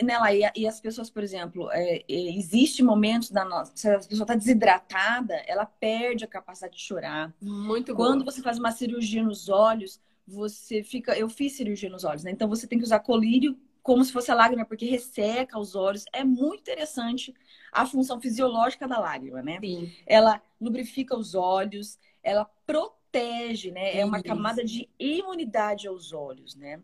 Nela, 0.03 0.33
e, 0.33 0.41
e, 0.57 0.67
as 0.67 0.81
pessoas, 0.81 1.11
por 1.11 1.23
exemplo, 1.23 1.71
é, 1.71 1.97
é, 1.97 2.05
existe 2.09 2.83
momentos 2.83 3.31
da 3.31 3.45
nossa. 3.45 3.73
Se 3.75 3.87
a 3.87 3.99
pessoa 3.99 4.23
está 4.23 4.35
desidratada, 4.35 5.35
ela 5.47 5.67
perde 5.67 6.25
a 6.25 6.27
capacidade 6.27 6.75
de 6.75 6.83
chorar. 6.83 7.35
Muito 7.39 7.95
Quando 7.95 8.25
boa. 8.25 8.33
você 8.33 8.41
faz 8.41 8.59
uma 8.59 8.73
cirurgia 8.73 9.23
nos 9.23 9.51
olhos, 9.51 10.01
você 10.27 10.83
fica. 10.83 11.15
Eu 11.19 11.29
fiz 11.29 11.53
cirurgia 11.53 11.91
nos 11.91 12.03
olhos, 12.03 12.25
né? 12.25 12.31
Então 12.31 12.49
você 12.49 12.67
tem 12.67 12.79
que 12.79 12.85
usar 12.85 13.01
colírio 13.01 13.55
como 13.83 14.03
se 14.07 14.13
fosse 14.13 14.31
a 14.31 14.35
lágrima, 14.35 14.65
porque 14.65 14.87
resseca 14.87 15.59
os 15.59 15.75
olhos. 15.75 16.07
É 16.15 16.25
muito 16.25 16.61
interessante 16.61 17.35
a 17.71 17.85
função 17.85 18.19
fisiológica 18.19 18.89
da 18.89 18.99
lágrima, 18.99 19.43
né? 19.43 19.59
Sim. 19.61 19.93
Ela 20.07 20.43
lubrifica 20.59 21.15
os 21.15 21.35
olhos, 21.35 21.99
ela 22.23 22.47
protege, 22.67 23.71
né? 23.71 23.99
É 23.99 24.05
uma 24.05 24.23
camada 24.23 24.65
de 24.65 24.89
imunidade 24.99 25.87
aos 25.87 26.15
olhos, 26.15 26.55
né? 26.55 26.81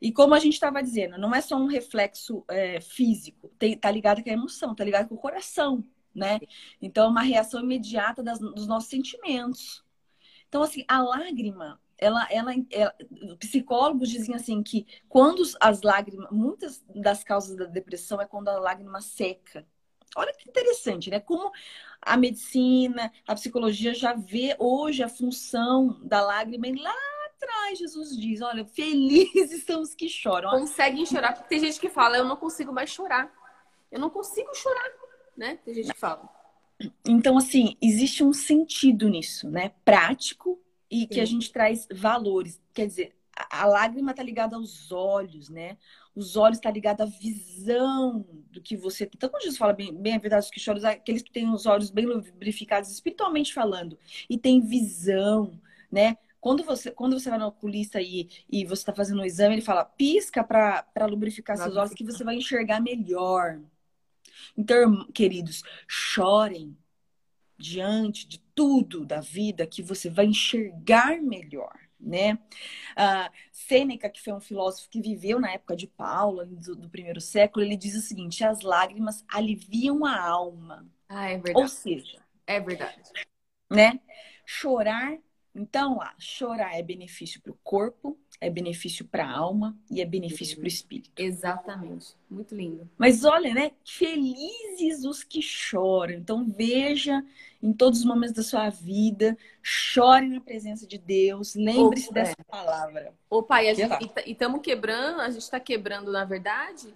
E 0.00 0.12
como 0.12 0.34
a 0.34 0.38
gente 0.38 0.54
estava 0.54 0.82
dizendo, 0.82 1.18
não 1.18 1.34
é 1.34 1.40
só 1.40 1.56
um 1.56 1.66
reflexo 1.66 2.44
é, 2.48 2.80
físico, 2.80 3.50
tem, 3.58 3.76
tá 3.76 3.90
ligado 3.90 4.22
com 4.22 4.30
a 4.30 4.32
emoção, 4.32 4.74
tá 4.74 4.84
ligado 4.84 5.08
com 5.08 5.14
o 5.14 5.18
coração, 5.18 5.84
né? 6.14 6.38
Então, 6.80 7.06
é 7.06 7.08
uma 7.08 7.22
reação 7.22 7.60
imediata 7.60 8.22
das, 8.22 8.38
dos 8.38 8.66
nossos 8.66 8.90
sentimentos. 8.90 9.84
Então, 10.48 10.62
assim, 10.62 10.84
a 10.86 11.02
lágrima, 11.02 11.80
ela, 11.98 12.26
ela, 12.30 12.52
ela, 12.70 12.94
psicólogos 13.38 14.10
dizem 14.10 14.34
assim 14.34 14.62
que 14.62 14.86
quando 15.08 15.42
as 15.60 15.82
lágrimas, 15.82 16.30
muitas 16.30 16.84
das 16.94 17.24
causas 17.24 17.56
da 17.56 17.64
depressão 17.64 18.20
é 18.20 18.26
quando 18.26 18.48
a 18.48 18.58
lágrima 18.58 19.00
seca. 19.00 19.66
Olha 20.14 20.32
que 20.32 20.48
interessante, 20.48 21.10
né? 21.10 21.20
Como 21.20 21.50
a 22.00 22.16
medicina, 22.16 23.12
a 23.26 23.34
psicologia 23.34 23.94
já 23.94 24.14
vê 24.14 24.56
hoje 24.58 25.02
a 25.02 25.08
função 25.08 26.00
da 26.02 26.22
lágrima 26.22 26.66
lá 26.80 27.15
atrás 27.36 27.78
Jesus 27.78 28.16
diz, 28.16 28.40
olha, 28.40 28.64
felizes 28.64 29.62
são 29.64 29.80
os 29.80 29.94
que 29.94 30.08
choram. 30.08 30.50
Conseguem 30.50 31.06
chorar, 31.06 31.34
porque 31.34 31.48
tem 31.48 31.60
gente 31.60 31.78
que 31.78 31.88
fala, 31.88 32.16
eu 32.16 32.24
não 32.24 32.36
consigo 32.36 32.72
mais 32.72 32.90
chorar. 32.90 33.32
Eu 33.90 34.00
não 34.00 34.10
consigo 34.10 34.54
chorar, 34.54 34.90
né? 35.36 35.58
Tem 35.64 35.74
gente 35.74 35.92
que 35.92 35.98
fala. 35.98 36.28
Então, 37.06 37.38
assim, 37.38 37.76
existe 37.80 38.22
um 38.22 38.32
sentido 38.32 39.08
nisso, 39.08 39.48
né? 39.50 39.72
Prático 39.84 40.60
e 40.90 41.06
que 41.06 41.14
Sim. 41.14 41.20
a 41.20 41.24
gente 41.24 41.52
traz 41.52 41.86
valores. 41.90 42.60
Quer 42.74 42.86
dizer, 42.86 43.16
a, 43.34 43.62
a 43.62 43.66
lágrima 43.66 44.12
tá 44.12 44.22
ligada 44.22 44.56
aos 44.56 44.90
olhos, 44.92 45.48
né? 45.48 45.76
Os 46.14 46.36
olhos 46.36 46.58
tá 46.58 46.70
ligado 46.70 47.02
à 47.02 47.06
visão 47.06 48.26
do 48.50 48.60
que 48.60 48.76
você 48.76 49.06
tem. 49.06 49.12
Então, 49.16 49.28
quando 49.28 49.42
Jesus 49.42 49.58
fala 49.58 49.72
bem, 49.72 49.94
bem 49.94 50.14
a 50.14 50.18
verdade 50.18 50.42
dos 50.42 50.50
que 50.50 50.60
choram, 50.60 50.86
aqueles 50.88 51.22
que 51.22 51.30
têm 51.30 51.48
os 51.48 51.66
olhos 51.66 51.90
bem 51.90 52.06
lubrificados, 52.06 52.90
espiritualmente 52.90 53.54
falando, 53.54 53.98
e 54.28 54.36
tem 54.36 54.60
visão, 54.60 55.58
né? 55.90 56.16
Quando 56.46 56.62
você, 56.62 56.92
quando 56.92 57.18
você 57.18 57.28
vai 57.28 57.40
no 57.40 57.48
oculista 57.48 58.00
e, 58.00 58.28
e 58.48 58.64
você 58.64 58.82
está 58.82 58.94
fazendo 58.94 59.20
um 59.20 59.24
exame, 59.24 59.56
ele 59.56 59.62
fala, 59.62 59.84
pisca 59.84 60.44
para 60.44 61.06
lubrificar 61.06 61.56
seus 61.56 61.74
olhos 61.76 61.92
que 61.92 62.04
você 62.04 62.22
vai 62.22 62.36
enxergar 62.36 62.80
melhor. 62.80 63.60
Então, 64.56 65.10
queridos, 65.12 65.64
chorem 65.88 66.78
diante 67.58 68.28
de 68.28 68.38
tudo 68.54 69.04
da 69.04 69.20
vida 69.20 69.66
que 69.66 69.82
você 69.82 70.08
vai 70.08 70.26
enxergar 70.26 71.20
melhor, 71.20 71.76
né? 71.98 72.38
Ah, 72.94 73.28
Sêneca, 73.50 74.08
que 74.08 74.22
foi 74.22 74.32
um 74.32 74.40
filósofo 74.40 74.88
que 74.88 75.02
viveu 75.02 75.40
na 75.40 75.50
época 75.50 75.74
de 75.74 75.88
Paulo, 75.88 76.46
do, 76.46 76.76
do 76.76 76.88
primeiro 76.88 77.20
século, 77.20 77.64
ele 77.64 77.76
diz 77.76 77.96
o 77.96 78.00
seguinte: 78.00 78.44
as 78.44 78.60
lágrimas 78.60 79.24
aliviam 79.26 80.04
a 80.04 80.16
alma. 80.16 80.86
Ah, 81.08 81.28
é 81.28 81.38
Ou 81.38 81.42
verdade. 81.42 81.72
seja, 81.72 82.22
É 82.46 82.60
verdade. 82.60 83.02
né? 83.68 83.98
Chorar, 84.44 85.18
então 85.56 85.96
lá, 85.96 86.14
chorar 86.18 86.78
é 86.78 86.82
benefício 86.82 87.40
para 87.40 87.52
o 87.52 87.58
corpo, 87.64 88.18
é 88.40 88.50
benefício 88.50 89.04
para 89.06 89.24
a 89.24 89.36
alma 89.36 89.74
e 89.90 90.02
é 90.02 90.04
benefício 90.04 90.56
para 90.56 90.64
o 90.64 90.68
espírito. 90.68 91.10
Exatamente. 91.16 92.14
Muito 92.28 92.54
lindo. 92.54 92.88
Mas 92.98 93.24
olha, 93.24 93.54
né? 93.54 93.72
Felizes 93.84 95.04
os 95.04 95.24
que 95.24 95.40
choram. 95.40 96.14
Então 96.14 96.44
veja 96.46 97.24
em 97.62 97.72
todos 97.72 98.00
os 98.00 98.04
momentos 98.04 98.34
da 98.34 98.42
sua 98.42 98.68
vida, 98.68 99.36
chore 99.62 100.28
na 100.28 100.40
presença 100.40 100.86
de 100.86 100.98
Deus, 100.98 101.54
lembre-se 101.54 102.12
dessa 102.12 102.36
palavra. 102.48 103.14
Ô, 103.30 103.42
pai, 103.42 103.74
gente, 103.74 104.12
e 104.26 104.30
estamos 104.32 104.60
quebrando, 104.60 105.20
a 105.20 105.30
gente 105.30 105.42
está 105.42 105.58
quebrando, 105.58 106.12
na 106.12 106.24
verdade, 106.24 106.92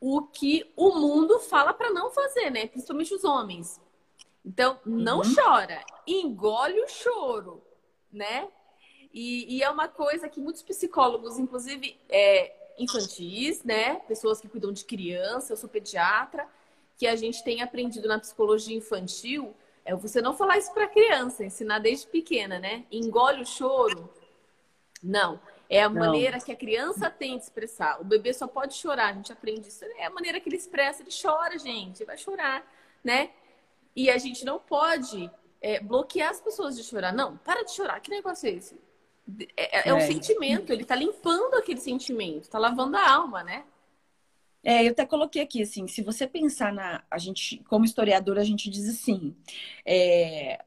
o 0.00 0.22
que 0.22 0.70
o 0.76 0.94
mundo 0.98 1.40
fala 1.40 1.74
para 1.74 1.90
não 1.90 2.10
fazer, 2.10 2.50
né? 2.50 2.66
Principalmente 2.66 3.12
os 3.14 3.24
homens. 3.24 3.80
Então, 4.44 4.78
não 4.84 5.18
Uhum. 5.18 5.34
chora, 5.34 5.82
engole 6.06 6.80
o 6.80 6.88
choro, 6.88 7.62
né? 8.14 8.48
E, 9.12 9.56
e 9.56 9.62
é 9.62 9.70
uma 9.70 9.88
coisa 9.88 10.28
que 10.28 10.40
muitos 10.40 10.62
psicólogos, 10.62 11.38
inclusive 11.38 11.96
é, 12.08 12.52
infantis, 12.78 13.62
né? 13.62 13.96
Pessoas 14.08 14.40
que 14.40 14.48
cuidam 14.48 14.72
de 14.72 14.84
criança, 14.84 15.52
eu 15.52 15.56
sou 15.56 15.68
pediatra, 15.68 16.48
que 16.96 17.06
a 17.06 17.16
gente 17.16 17.42
tem 17.44 17.62
aprendido 17.62 18.08
na 18.08 18.18
psicologia 18.18 18.76
infantil, 18.76 19.54
é 19.84 19.94
você 19.94 20.22
não 20.22 20.34
falar 20.34 20.58
isso 20.58 20.72
para 20.72 20.88
criança, 20.88 21.44
ensinar 21.44 21.78
desde 21.78 22.06
pequena, 22.06 22.58
né? 22.58 22.84
Engole 22.90 23.42
o 23.42 23.46
choro. 23.46 24.08
Não. 25.02 25.38
É 25.68 25.82
a 25.82 25.88
Não. 25.88 26.00
maneira 26.00 26.40
que 26.40 26.52
a 26.52 26.56
criança 26.56 27.10
tem 27.10 27.36
de 27.36 27.44
expressar. 27.44 28.00
O 28.00 28.04
bebê 28.04 28.32
só 28.32 28.46
pode 28.46 28.74
chorar, 28.74 29.10
a 29.10 29.12
gente 29.12 29.32
aprende 29.32 29.68
isso. 29.68 29.84
É 29.84 30.06
a 30.06 30.10
maneira 30.10 30.40
que 30.40 30.48
ele 30.48 30.56
expressa, 30.56 31.02
ele 31.02 31.10
chora, 31.10 31.58
gente, 31.58 32.04
vai 32.04 32.16
chorar, 32.16 32.66
né? 33.02 33.30
E 33.94 34.10
a 34.10 34.18
gente 34.18 34.44
não 34.44 34.58
pode 34.58 35.30
é, 35.64 35.80
bloquear 35.80 36.30
as 36.30 36.40
pessoas 36.42 36.76
de 36.76 36.84
chorar. 36.84 37.12
Não, 37.12 37.38
para 37.38 37.64
de 37.64 37.72
chorar, 37.72 37.98
que 38.00 38.10
negócio 38.10 38.46
é 38.46 38.52
esse? 38.52 38.78
É, 39.56 39.78
é, 39.78 39.88
é 39.88 39.94
um 39.94 40.00
É. 40.00 40.06
sentimento, 40.12 40.70
ele 40.72 40.84
tá 40.84 40.94
limpando 40.94 41.54
aquele 41.54 41.80
sentimento, 41.80 42.50
tá 42.50 42.58
lavando 42.58 42.96
a 42.98 43.10
alma, 43.10 43.42
né? 43.42 43.64
É, 44.62 44.86
eu 44.86 44.92
até 44.92 45.04
coloquei 45.04 45.42
aqui 45.42 45.62
assim, 45.62 45.86
se 45.86 46.02
você 46.02 46.26
pensar 46.26 46.72
na, 46.72 47.04
a 47.10 47.18
gente, 47.18 47.58
como 47.64 47.84
historiador, 47.84 48.38
a 48.38 48.44
gente 48.44 48.70
diz 48.70 48.88
assim, 48.88 49.36
é, 49.86 50.58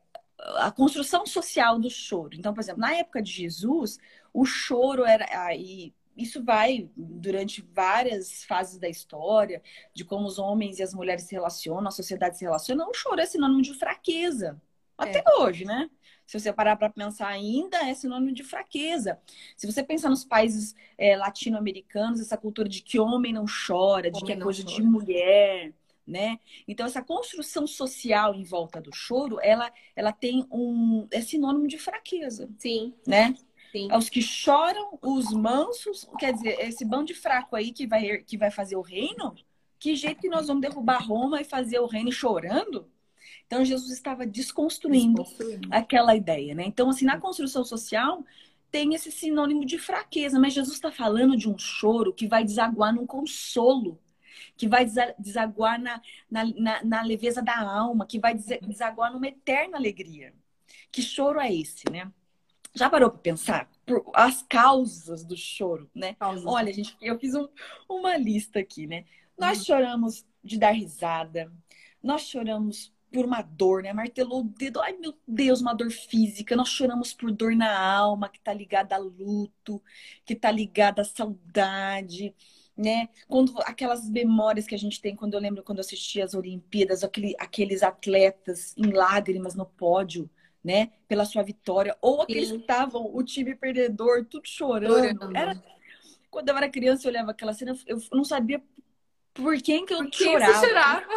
a 0.57 0.71
construção 0.71 1.25
social 1.25 1.79
do 1.79 1.89
choro. 1.89 2.35
Então, 2.35 2.53
por 2.53 2.61
exemplo, 2.61 2.81
na 2.81 2.93
época 2.95 3.21
de 3.21 3.31
Jesus, 3.31 3.97
o 4.33 4.45
choro 4.45 5.03
era 5.05 5.25
aí 5.45 5.93
isso 6.15 6.43
vai 6.43 6.89
durante 6.97 7.61
várias 7.61 8.43
fases 8.43 8.79
da 8.79 8.89
história, 8.89 9.61
de 9.93 10.03
como 10.03 10.25
os 10.27 10.39
homens 10.39 10.79
e 10.79 10.83
as 10.83 10.91
mulheres 10.93 11.23
se 11.25 11.33
relacionam, 11.35 11.87
a 11.87 11.91
sociedade 11.91 12.37
se 12.39 12.43
relaciona. 12.43 12.87
O 12.87 12.93
choro 12.93 13.21
é 13.21 13.25
sinônimo 13.27 13.61
de 13.61 13.75
fraqueza. 13.75 14.59
Até 14.97 15.23
hoje, 15.39 15.65
né? 15.65 15.89
Se 16.25 16.39
você 16.39 16.51
parar 16.51 16.75
para 16.75 16.89
pensar 16.89 17.27
ainda, 17.27 17.77
é 17.87 17.93
sinônimo 17.93 18.33
de 18.33 18.43
fraqueza. 18.43 19.19
Se 19.55 19.65
você 19.65 19.83
pensar 19.83 20.09
nos 20.09 20.25
países 20.25 20.75
é, 20.97 21.15
latino-americanos, 21.15 22.19
essa 22.19 22.37
cultura 22.37 22.67
de 22.67 22.81
que 22.81 22.99
homem 22.99 23.31
não 23.33 23.45
chora, 23.45 24.11
de 24.11 24.17
Homem 24.17 24.25
que 24.25 24.31
é 24.33 24.35
coisa 24.35 24.63
chora. 24.63 24.65
de 24.65 24.81
mulher, 24.81 25.73
né? 26.05 26.39
Então, 26.67 26.85
essa 26.85 27.01
construção 27.03 27.67
social 27.67 28.33
em 28.35 28.43
volta 28.43 28.81
do 28.81 28.91
choro, 28.93 29.39
ela, 29.41 29.71
ela 29.95 30.11
tem 30.11 30.45
um. 30.51 31.07
é 31.11 31.21
sinônimo 31.21 31.67
de 31.67 31.77
fraqueza, 31.77 32.49
Sim, 32.57 32.93
né? 33.05 33.35
sim. 33.71 33.97
Os 33.97 34.09
que 34.09 34.21
choram, 34.21 34.99
os 35.01 35.33
mansos, 35.33 36.09
quer 36.19 36.33
dizer, 36.33 36.59
esse 36.59 36.85
bando 36.85 37.05
de 37.05 37.13
fraco 37.13 37.55
aí 37.55 37.71
que 37.71 37.87
vai, 37.87 38.19
que 38.23 38.37
vai 38.37 38.51
fazer 38.51 38.75
o 38.75 38.81
reino, 38.81 39.35
que 39.79 39.95
jeito 39.95 40.21
que 40.21 40.29
nós 40.29 40.47
vamos 40.47 40.61
derrubar 40.61 40.99
Roma 41.05 41.41
e 41.41 41.45
fazer 41.45 41.79
o 41.79 41.85
reino 41.87 42.11
chorando? 42.11 42.91
Então, 43.47 43.63
Jesus 43.63 43.91
estava 43.91 44.25
desconstruindo 44.27 45.23
Desconstruindo. 45.23 45.69
aquela 45.71 46.15
ideia, 46.15 46.53
né? 46.53 46.65
Então, 46.65 46.89
assim, 46.89 47.05
na 47.05 47.19
construção 47.19 47.63
social 47.63 48.23
tem 48.69 48.93
esse 48.93 49.11
sinônimo 49.11 49.65
de 49.65 49.79
fraqueza, 49.79 50.39
mas 50.39 50.53
Jesus 50.53 50.75
está 50.75 50.91
falando 50.91 51.37
de 51.37 51.49
um 51.49 51.57
choro 51.57 52.13
que 52.13 52.27
vai 52.27 52.43
desaguar 52.43 52.93
num 52.93 53.07
consolo, 53.07 53.97
que 54.57 54.67
vai 54.67 54.85
desaguar 55.17 55.79
na, 55.79 56.01
na, 56.29 56.45
na, 56.45 56.83
na 56.83 57.01
leveza 57.01 57.41
da 57.41 57.57
alma, 57.57 58.05
que 58.05 58.19
vai 58.19 58.35
desaguar 58.35 59.11
numa 59.13 59.27
eterna 59.27 59.77
alegria. 59.77 60.33
Que 60.91 61.01
choro 61.01 61.39
é 61.39 61.53
esse, 61.53 61.89
né? 61.89 62.11
Já 62.73 62.89
parou 62.89 63.09
para 63.09 63.19
pensar? 63.19 63.69
Por 63.85 64.03
as 64.13 64.43
causas 64.43 65.23
do 65.23 65.35
choro, 65.37 65.89
né? 65.95 66.13
Causas. 66.15 66.45
Olha, 66.45 66.73
gente, 66.73 66.95
eu 67.01 67.17
fiz 67.17 67.33
um, 67.33 67.47
uma 67.89 68.17
lista 68.17 68.59
aqui, 68.59 68.85
né? 68.85 69.05
Nós 69.37 69.59
uhum. 69.59 69.65
choramos 69.65 70.25
de 70.43 70.57
dar 70.57 70.71
risada, 70.71 71.51
nós 72.03 72.23
choramos 72.23 72.93
por 73.11 73.25
uma 73.25 73.41
dor, 73.41 73.83
né? 73.83 73.93
Martelou 73.93 74.41
o 74.41 74.43
dedo, 74.43 74.81
ai 74.81 74.93
meu 74.93 75.13
Deus, 75.27 75.61
uma 75.61 75.73
dor 75.73 75.89
física. 75.91 76.55
Nós 76.55 76.69
choramos 76.69 77.13
por 77.13 77.31
dor 77.31 77.55
na 77.55 77.79
alma, 77.79 78.29
que 78.29 78.39
tá 78.39 78.53
ligada 78.53 78.95
a 78.95 78.97
luto, 78.97 79.81
que 80.25 80.35
tá 80.35 80.51
ligada 80.51 81.01
à 81.01 81.05
saudade, 81.05 82.35
né? 82.75 83.09
Quando 83.27 83.53
aquelas 83.61 84.09
memórias 84.09 84.67
que 84.67 84.75
a 84.75 84.77
gente 84.77 85.01
tem, 85.01 85.15
quando 85.15 85.33
eu 85.33 85.39
lembro 85.39 85.63
quando 85.63 85.79
eu 85.79 85.83
assistia 85.83 86.25
as 86.25 86.33
Olimpíadas, 86.33 87.03
aquele, 87.03 87.35
aqueles 87.39 87.81
atletas 87.81 88.75
em 88.77 88.91
lágrimas 88.91 89.55
no 89.55 89.65
pódio, 89.65 90.29
né? 90.63 90.91
Pela 91.07 91.25
sua 91.25 91.43
vitória, 91.43 91.97
ou 92.01 92.21
aqueles 92.21 92.49
Sim. 92.49 92.55
que 92.55 92.61
estavam, 92.61 93.09
o 93.15 93.23
time 93.23 93.55
perdedor, 93.55 94.25
tudo 94.25 94.47
chorando. 94.47 95.35
Era... 95.35 95.61
Quando 96.29 96.49
eu 96.49 96.57
era 96.57 96.69
criança, 96.69 97.07
eu 97.07 97.11
olhava 97.11 97.31
aquela 97.31 97.53
cena, 97.53 97.75
eu 97.87 97.97
não 98.11 98.23
sabia 98.23 98.61
por 99.33 99.59
quem 99.61 99.85
que 99.85 99.93
eu 99.93 100.03
por 100.03 100.13
chorava. 100.13 100.53
Você 100.53 100.67
chorava? 100.67 101.07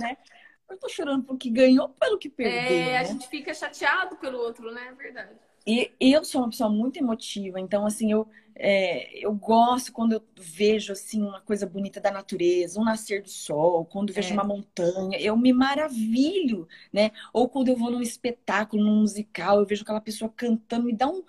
Né? 0.00 0.16
Eu 0.68 0.76
tô 0.76 0.88
chorando 0.88 1.24
porque 1.24 1.48
ganhou, 1.48 1.88
pelo 1.90 2.18
que 2.18 2.28
perdeu. 2.28 2.58
É, 2.58 2.84
né? 2.86 2.98
a 2.98 3.04
gente 3.04 3.28
fica 3.28 3.54
chateado 3.54 4.16
pelo 4.16 4.38
outro, 4.38 4.72
né? 4.72 4.88
É 4.88 4.94
verdade. 4.94 5.30
E 5.66 5.90
eu 6.00 6.24
sou 6.24 6.42
uma 6.42 6.50
pessoa 6.50 6.70
muito 6.70 6.96
emotiva, 6.96 7.58
então 7.58 7.84
assim, 7.84 8.12
eu, 8.12 8.28
é, 8.54 9.18
eu 9.18 9.34
gosto 9.34 9.92
quando 9.92 10.12
eu 10.12 10.22
vejo 10.36 10.92
assim 10.92 11.20
uma 11.20 11.40
coisa 11.40 11.66
bonita 11.66 12.00
da 12.00 12.12
natureza, 12.12 12.78
um 12.80 12.84
nascer 12.84 13.20
do 13.20 13.28
sol, 13.28 13.84
quando 13.84 14.12
vejo 14.12 14.30
é. 14.30 14.32
uma 14.32 14.44
montanha, 14.44 15.18
eu 15.18 15.36
me 15.36 15.52
maravilho, 15.52 16.68
né? 16.92 17.10
Ou 17.32 17.48
quando 17.48 17.66
eu 17.66 17.76
vou 17.76 17.90
num 17.90 18.00
espetáculo, 18.00 18.84
num 18.84 19.00
musical, 19.00 19.58
eu 19.58 19.66
vejo 19.66 19.82
aquela 19.82 20.00
pessoa 20.00 20.32
cantando, 20.36 20.86
me 20.86 20.94
dá 20.94 21.08
um, 21.08 21.24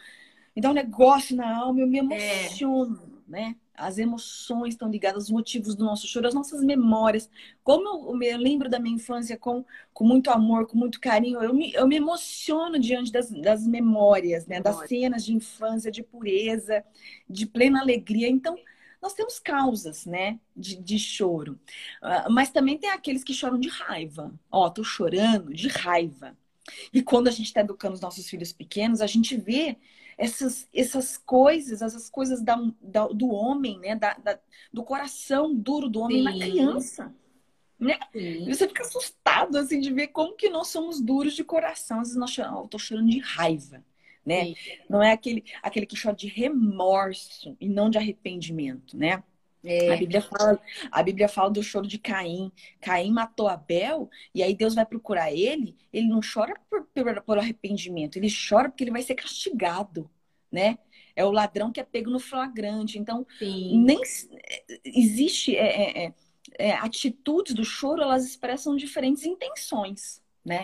me 0.55 0.61
dá 0.61 0.69
um 0.69 0.73
negócio 0.73 1.35
na 1.35 1.57
alma, 1.57 1.79
eu 1.79 1.87
me 1.87 1.97
é. 1.97 2.01
emociono, 2.01 3.01
é. 3.11 3.16
Né? 3.27 3.55
as 3.77 3.99
emoções 3.99 4.73
estão 4.73 4.89
ligadas, 4.89 5.25
os 5.25 5.29
motivos 5.29 5.75
do 5.75 5.85
nosso 5.85 6.07
choro, 6.07 6.27
as 6.27 6.33
nossas 6.33 6.63
memórias. 6.63 7.29
Como 7.63 7.87
eu, 7.87 8.23
eu 8.23 8.37
lembro 8.37 8.67
da 8.67 8.79
minha 8.79 8.95
infância 8.95 9.37
com, 9.37 9.63
com 9.93 10.03
muito 10.03 10.31
amor, 10.31 10.65
com 10.65 10.75
muito 10.75 10.99
carinho, 10.99 11.41
eu 11.43 11.53
me, 11.53 11.71
eu 11.73 11.87
me 11.87 11.95
emociono 11.95 12.79
diante 12.79 13.11
das, 13.11 13.29
das 13.29 13.67
memórias, 13.67 14.47
né? 14.47 14.59
das 14.59 14.87
cenas 14.87 15.23
de 15.23 15.35
infância, 15.35 15.91
de 15.91 16.01
pureza, 16.01 16.83
de 17.29 17.45
plena 17.45 17.79
alegria. 17.79 18.27
Então, 18.27 18.57
nós 18.99 19.13
temos 19.13 19.37
causas, 19.37 20.07
né, 20.07 20.39
de, 20.55 20.75
de 20.75 20.97
choro. 20.97 21.59
Uh, 22.01 22.31
mas 22.31 22.49
também 22.49 22.79
tem 22.79 22.89
aqueles 22.89 23.23
que 23.23 23.31
choram 23.31 23.59
de 23.59 23.69
raiva. 23.69 24.33
Ó, 24.51 24.65
oh, 24.65 24.71
tô 24.71 24.83
chorando 24.83 25.53
de 25.53 25.67
raiva. 25.67 26.35
E 26.91 27.03
quando 27.03 27.27
a 27.27 27.31
gente 27.31 27.45
está 27.45 27.61
educando 27.61 27.93
os 27.93 28.01
nossos 28.01 28.27
filhos 28.27 28.51
pequenos, 28.51 28.99
a 28.99 29.07
gente 29.07 29.37
vê 29.37 29.77
essas, 30.17 30.67
essas 30.73 31.17
coisas, 31.17 31.81
essas 31.81 32.09
coisas 32.09 32.41
da, 32.41 32.57
da 32.81 33.07
do 33.07 33.29
homem, 33.29 33.79
né? 33.79 33.95
Da, 33.95 34.13
da, 34.15 34.39
do 34.73 34.83
coração 34.83 35.53
duro 35.53 35.87
do 35.87 36.01
homem 36.01 36.17
Sim. 36.17 36.23
na 36.23 36.33
criança. 36.33 37.15
Né? 37.79 37.99
Você 38.47 38.67
fica 38.67 38.81
assustado 38.81 39.55
assim 39.55 39.79
de 39.79 39.93
ver 39.93 40.07
como 40.07 40.35
que 40.35 40.49
nós 40.49 40.69
somos 40.69 40.99
duros 40.99 41.33
de 41.33 41.43
coração. 41.43 41.99
Às 41.99 42.07
vezes 42.07 42.19
nós 42.19 42.31
choramos, 42.31 42.61
eu 42.61 42.67
tô 42.67 42.79
chorando 42.79 43.09
de 43.09 43.19
raiva. 43.19 43.85
Né? 44.25 44.55
Não 44.89 45.01
é 45.01 45.11
aquele, 45.11 45.45
aquele 45.61 45.85
que 45.85 46.01
chora 46.01 46.15
de 46.15 46.27
remorso 46.27 47.55
e 47.61 47.69
não 47.69 47.89
de 47.89 47.97
arrependimento, 47.97 48.97
né? 48.97 49.23
É. 49.63 49.93
A, 49.93 49.97
Bíblia 49.97 50.21
fala, 50.21 50.59
a 50.91 51.03
Bíblia 51.03 51.27
fala 51.27 51.49
do 51.49 51.63
choro 51.63 51.87
de 51.87 51.97
Caim. 51.97 52.51
Caim 52.79 53.11
matou 53.11 53.47
Abel 53.47 54.09
e 54.33 54.43
aí 54.43 54.55
Deus 54.55 54.75
vai 54.75 54.85
procurar 54.85 55.31
ele. 55.31 55.75
Ele 55.91 56.07
não 56.07 56.19
chora 56.21 56.53
por, 56.69 56.85
por, 56.85 57.21
por 57.21 57.37
arrependimento, 57.37 58.17
ele 58.17 58.29
chora 58.29 58.69
porque 58.69 58.83
ele 58.83 58.91
vai 58.91 59.01
ser 59.01 59.15
castigado, 59.15 60.09
né? 60.51 60.77
É 61.15 61.25
o 61.25 61.31
ladrão 61.31 61.71
que 61.71 61.79
é 61.79 61.83
pego 61.83 62.11
no 62.11 62.19
flagrante. 62.19 62.99
Então, 62.99 63.25
Sim. 63.39 63.83
nem 63.83 63.99
existe 64.85 65.55
é, 65.55 65.65
é, 65.65 66.05
é, 66.05 66.13
é, 66.59 66.73
atitudes 66.73 67.55
do 67.55 67.65
choro, 67.65 68.03
elas 68.03 68.23
expressam 68.23 68.75
diferentes 68.75 69.25
intenções, 69.25 70.21
né? 70.45 70.63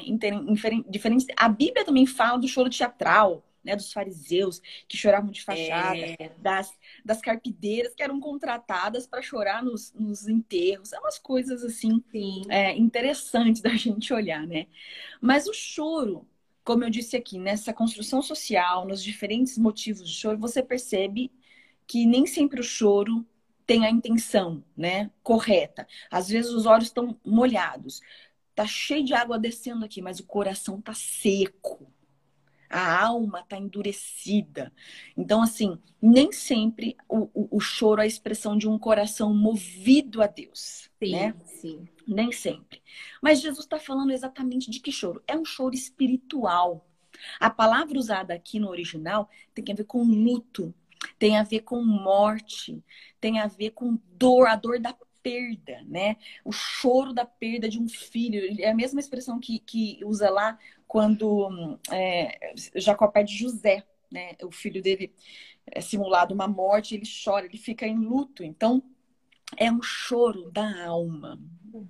Diferentes. 0.88 1.26
A 1.36 1.50
Bíblia 1.50 1.84
também 1.84 2.06
fala 2.06 2.38
do 2.38 2.48
choro 2.48 2.70
teatral 2.70 3.44
né, 3.64 3.76
dos 3.76 3.92
fariseus 3.94 4.62
que 4.88 4.98
choravam 4.98 5.32
de 5.32 5.44
fachada, 5.44 5.98
é. 5.98 6.32
das, 6.38 6.72
das 7.04 7.22
carpideiras 7.22 7.94
que 7.96 8.04
eram 8.04 8.20
contratadas 8.20 9.08
para 9.08 9.22
chorar 9.22 9.64
nos, 9.64 9.94
nos 9.94 10.28
enterros. 10.28 10.92
É 10.94 11.00
umas 11.00 11.18
coisas 11.18 11.64
assim 11.64 12.04
é, 12.50 12.76
interessantes 12.76 13.62
da 13.62 13.70
gente 13.76 14.14
olhar, 14.14 14.46
né? 14.46 14.68
Mas 15.22 15.48
o 15.48 15.54
choro, 15.54 16.28
como 16.64 16.84
eu 16.84 16.90
disse 16.90 17.16
aqui, 17.16 17.40
nessa 17.40 17.74
construção 17.74 18.22
social, 18.22 18.86
nos 18.88 19.04
diferentes 19.04 19.58
motivos 19.58 20.08
de 20.08 20.16
choro, 20.16 20.38
você 20.38 20.62
percebe 20.62 21.32
que 21.88 22.06
nem 22.06 22.26
sempre 22.26 22.60
o 22.60 22.64
choro 22.64 23.26
tem 23.66 23.86
a 23.86 23.90
intenção, 23.90 24.64
né, 24.76 25.10
correta. 25.22 25.88
Às 26.12 26.28
vezes 26.28 26.52
os 26.52 26.66
olhos 26.66 26.86
estão 26.86 27.18
molhados, 27.26 28.02
tá 28.54 28.66
cheio 28.66 29.04
de 29.06 29.14
água 29.14 29.40
descendo 29.40 29.86
aqui, 29.86 30.02
mas 30.02 30.20
o 30.20 30.26
coração 30.26 30.82
tá 30.82 30.94
seco 30.94 31.93
a 32.74 33.06
alma 33.06 33.42
está 33.42 33.56
endurecida. 33.56 34.74
Então, 35.16 35.44
assim, 35.44 35.78
nem 36.02 36.32
sempre 36.32 36.98
o, 37.08 37.30
o, 37.32 37.58
o, 37.58 37.60
choro 37.60 38.02
é 38.02 38.06
a 38.06 38.08
expressão 38.08 38.58
de 38.58 38.68
um 38.68 38.80
coração 38.80 39.32
movido 39.32 40.24
a 40.24 40.28
Deus. 40.28 40.90
Sim, 40.98 41.12
né? 41.12 41.36
sim. 41.46 41.88
Nem 42.08 42.32
sempre. 42.32 42.82
Mas 43.22 43.42
Jesus 43.42 43.66
está 43.66 43.80
falando 43.80 44.12
exatamente 44.12 44.72
de 44.72 44.80
que 44.80 44.92
choro? 44.92 45.22
É 45.28 45.38
um 45.38 45.46
choro 45.46 45.76
espiritual. 45.76 46.84
A 47.40 47.48
palavra 47.48 47.98
usada 47.98 48.34
aqui 48.34 48.60
no 48.60 48.70
original 48.70 49.30
tem 49.54 49.64
a 49.72 49.76
ver 49.76 49.86
com 49.86 50.04
luto, 50.04 50.74
tem 51.20 51.38
a 51.38 51.44
ver 51.44 51.60
com 51.60 51.84
morte, 51.84 52.84
tem 53.22 53.40
a 53.40 53.46
ver 53.46 53.70
com 53.70 54.00
dor, 54.18 54.48
a 54.48 54.56
dor 54.56 54.80
da 54.80 54.98
perda, 55.22 55.82
né? 55.86 56.18
O 56.44 56.52
choro 56.52 57.14
da 57.14 57.26
perda 57.26 57.70
de 57.70 57.80
um 57.80 57.88
filho. 57.88 58.60
É 58.60 58.72
a 58.72 58.76
mesma 58.76 59.00
expressão 59.00 59.40
que, 59.40 59.60
que 59.60 60.00
usa 60.04 60.30
lá 60.30 60.58
quando 60.94 61.80
é, 61.92 62.54
Jacó 62.76 63.08
perde 63.08 63.36
José, 63.36 63.84
né? 64.12 64.34
O 64.44 64.52
filho 64.52 64.80
dele 64.80 65.12
é 65.66 65.82
simulado 65.82 66.36
uma 66.36 66.48
morte, 66.48 66.94
ele 66.94 67.08
chora, 67.26 67.48
ele 67.48 67.58
fica 67.58 67.88
em 67.88 67.98
luto. 67.98 68.44
Então, 68.44 68.84
é 69.58 69.72
um 69.72 69.82
choro 69.82 70.52
da 70.52 70.86
alma, 70.86 71.40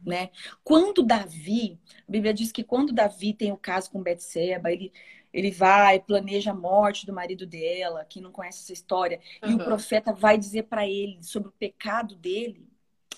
né? 0.06 0.30
Quando 0.64 1.04
Davi, 1.04 1.78
a 2.08 2.12
Bíblia 2.14 2.34
diz 2.34 2.50
que 2.50 2.64
quando 2.64 2.94
Davi 2.94 3.34
tem 3.34 3.52
o 3.52 3.58
caso 3.58 3.92
com 3.92 4.02
Betseba, 4.02 4.72
ele 4.72 4.90
ele 5.34 5.52
vai, 5.52 6.00
planeja 6.00 6.52
a 6.52 6.56
morte 6.56 7.06
do 7.06 7.12
marido 7.12 7.46
dela, 7.46 8.06
quem 8.06 8.22
não 8.22 8.32
conhece 8.32 8.62
essa 8.62 8.72
história, 8.72 9.20
uhum. 9.44 9.52
e 9.52 9.56
o 9.56 9.58
profeta 9.66 10.14
vai 10.14 10.38
dizer 10.38 10.64
para 10.64 10.88
ele 10.88 11.22
sobre 11.24 11.50
o 11.50 11.54
pecado 11.54 12.16
dele. 12.16 12.70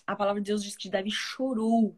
A 0.08 0.16
palavra 0.16 0.42
de 0.42 0.48
Deus 0.48 0.64
diz 0.64 0.76
que 0.78 0.90
Davi 0.90 1.12
chorou 1.12 1.96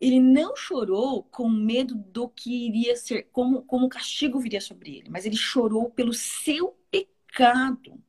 ele 0.00 0.20
não 0.20 0.56
chorou 0.56 1.22
com 1.24 1.48
medo 1.48 1.94
do 1.94 2.28
que 2.28 2.66
iria 2.66 2.96
ser, 2.96 3.28
como, 3.32 3.62
como 3.62 3.86
o 3.86 3.88
castigo 3.88 4.38
viria 4.38 4.60
sobre 4.60 4.98
ele, 4.98 5.10
mas 5.10 5.24
ele 5.26 5.36
chorou 5.36 5.90
pelo 5.90 6.12
seu 6.12 6.76
pecado. 6.90 8.00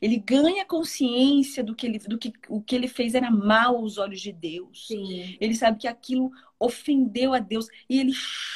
Ele 0.00 0.18
ganha 0.18 0.64
consciência 0.64 1.62
do 1.62 1.74
que 1.74 1.86
ele, 1.86 1.98
do 1.98 2.18
que 2.18 2.32
o 2.48 2.60
que 2.60 2.74
ele 2.74 2.88
fez 2.88 3.14
era 3.14 3.30
mal 3.30 3.76
aos 3.76 3.98
olhos 3.98 4.20
de 4.20 4.32
Deus. 4.32 4.86
Sim. 4.86 5.36
Ele 5.40 5.54
sabe 5.54 5.78
que 5.78 5.88
aquilo 5.88 6.30
ofendeu 6.58 7.32
a 7.32 7.38
Deus 7.38 7.68
e 7.88 7.98
ele 7.98 8.12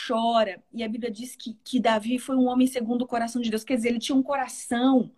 chora. 0.06 0.62
E 0.72 0.82
a 0.82 0.88
Bíblia 0.88 1.10
diz 1.10 1.36
que, 1.36 1.56
que 1.64 1.80
Davi 1.80 2.18
foi 2.18 2.36
um 2.36 2.46
homem 2.46 2.66
segundo 2.66 3.02
o 3.02 3.06
coração 3.06 3.40
de 3.40 3.50
Deus. 3.50 3.64
Quer 3.64 3.76
dizer, 3.76 3.88
ele 3.88 3.98
tinha 3.98 4.16
um 4.16 4.22
coração 4.22 5.10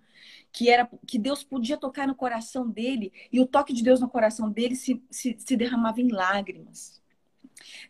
que 0.52 0.68
era 0.68 0.88
que 1.06 1.18
Deus 1.18 1.42
podia 1.42 1.76
tocar 1.76 2.06
no 2.06 2.14
coração 2.14 2.68
dele 2.68 3.12
e 3.32 3.40
o 3.40 3.46
toque 3.46 3.72
de 3.72 3.82
Deus 3.82 4.00
no 4.00 4.08
coração 4.08 4.50
dele 4.50 4.76
se, 4.76 5.02
se, 5.10 5.34
se 5.38 5.56
derramava 5.56 6.00
em 6.00 6.08
lágrimas. 6.08 7.00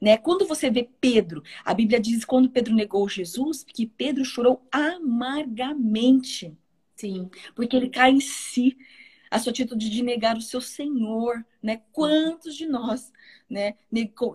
Né? 0.01 0.16
Quando 0.16 0.46
você 0.46 0.70
vê 0.70 0.88
Pedro, 1.01 1.42
a 1.64 1.75
Bíblia 1.75 1.98
diz 1.98 2.25
quando 2.25 2.51
Pedro 2.51 2.75
negou 2.75 3.09
Jesus, 3.09 3.64
que 3.64 3.87
Pedro 3.87 4.25
chorou 4.25 4.66
amargamente. 4.70 6.57
Sim. 6.94 7.31
Porque 7.55 7.77
ele 7.77 7.88
cai 7.88 8.12
em 8.12 8.20
si, 8.20 8.77
a 9.31 9.38
sua 9.38 9.51
atitude 9.51 9.88
de 9.88 10.03
negar 10.03 10.37
o 10.37 10.42
seu 10.42 10.61
Senhor, 10.61 11.44
né? 11.62 11.83
Quantos 11.90 12.55
de 12.55 12.66
nós, 12.66 13.11
né, 13.48 13.75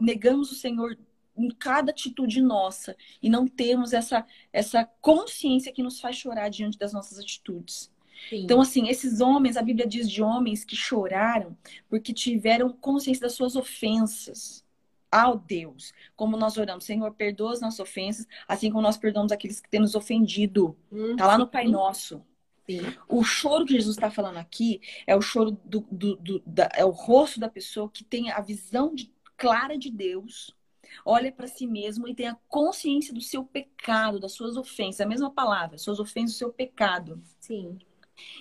negamos 0.01 0.51
o 0.51 0.55
Senhor 0.55 0.97
em 1.37 1.49
cada 1.49 1.91
atitude 1.91 2.41
nossa 2.41 2.97
e 3.21 3.29
não 3.29 3.47
temos 3.47 3.93
essa 3.93 4.25
essa 4.51 4.85
consciência 4.99 5.71
que 5.71 5.83
nos 5.83 5.99
faz 5.99 6.15
chorar 6.15 6.49
diante 6.49 6.79
das 6.79 6.93
nossas 6.93 7.19
atitudes. 7.19 7.91
Sim. 8.29 8.43
Então, 8.43 8.61
assim, 8.61 8.87
esses 8.87 9.21
homens, 9.21 9.57
a 9.57 9.61
Bíblia 9.61 9.87
diz 9.87 10.09
de 10.09 10.21
homens 10.21 10.63
que 10.65 10.75
choraram 10.75 11.57
porque 11.89 12.13
tiveram 12.13 12.69
consciência 12.69 13.21
das 13.21 13.33
suas 13.33 13.55
ofensas 13.55 14.65
ao 15.11 15.37
Deus. 15.37 15.93
Como 16.15 16.37
nós 16.37 16.57
oramos, 16.57 16.85
Senhor, 16.85 17.13
perdoa 17.13 17.53
as 17.53 17.61
nossas 17.61 17.79
ofensas, 17.79 18.27
assim 18.47 18.69
como 18.69 18.81
nós 18.81 18.97
perdoamos 18.97 19.31
aqueles 19.31 19.59
que 19.59 19.69
têm 19.69 19.79
nos 19.79 19.95
ofendido. 19.95 20.77
Hum, 20.91 21.15
tá 21.15 21.27
lá 21.27 21.37
no 21.37 21.47
Pai 21.47 21.67
Nosso. 21.67 22.21
Sim. 22.65 22.81
O 23.07 23.23
choro 23.23 23.65
que 23.65 23.73
Jesus 23.73 23.95
está 23.95 24.11
falando 24.11 24.37
aqui 24.37 24.81
é 25.05 25.15
o 25.15 25.21
choro 25.21 25.51
do, 25.63 25.87
do, 25.89 26.15
do 26.17 26.43
da, 26.45 26.69
é 26.73 26.83
o 26.83 26.89
rosto 26.89 27.39
da 27.39 27.49
pessoa 27.49 27.89
que 27.89 28.03
tem 28.03 28.29
a 28.29 28.41
visão 28.41 28.93
de, 28.93 29.09
clara 29.37 29.77
de 29.77 29.89
Deus, 29.89 30.53
olha 31.05 31.31
para 31.31 31.47
si 31.47 31.65
mesmo 31.65 32.07
e 32.07 32.15
tem 32.15 32.27
a 32.27 32.37
consciência 32.49 33.13
do 33.13 33.21
seu 33.21 33.45
pecado, 33.45 34.19
das 34.19 34.33
suas 34.33 34.57
ofensas, 34.57 34.99
a 34.99 35.05
mesma 35.05 35.31
palavra, 35.31 35.77
suas 35.77 35.99
ofensas, 35.99 36.35
o 36.35 36.39
seu 36.39 36.51
pecado. 36.51 37.21
Sim. 37.39 37.79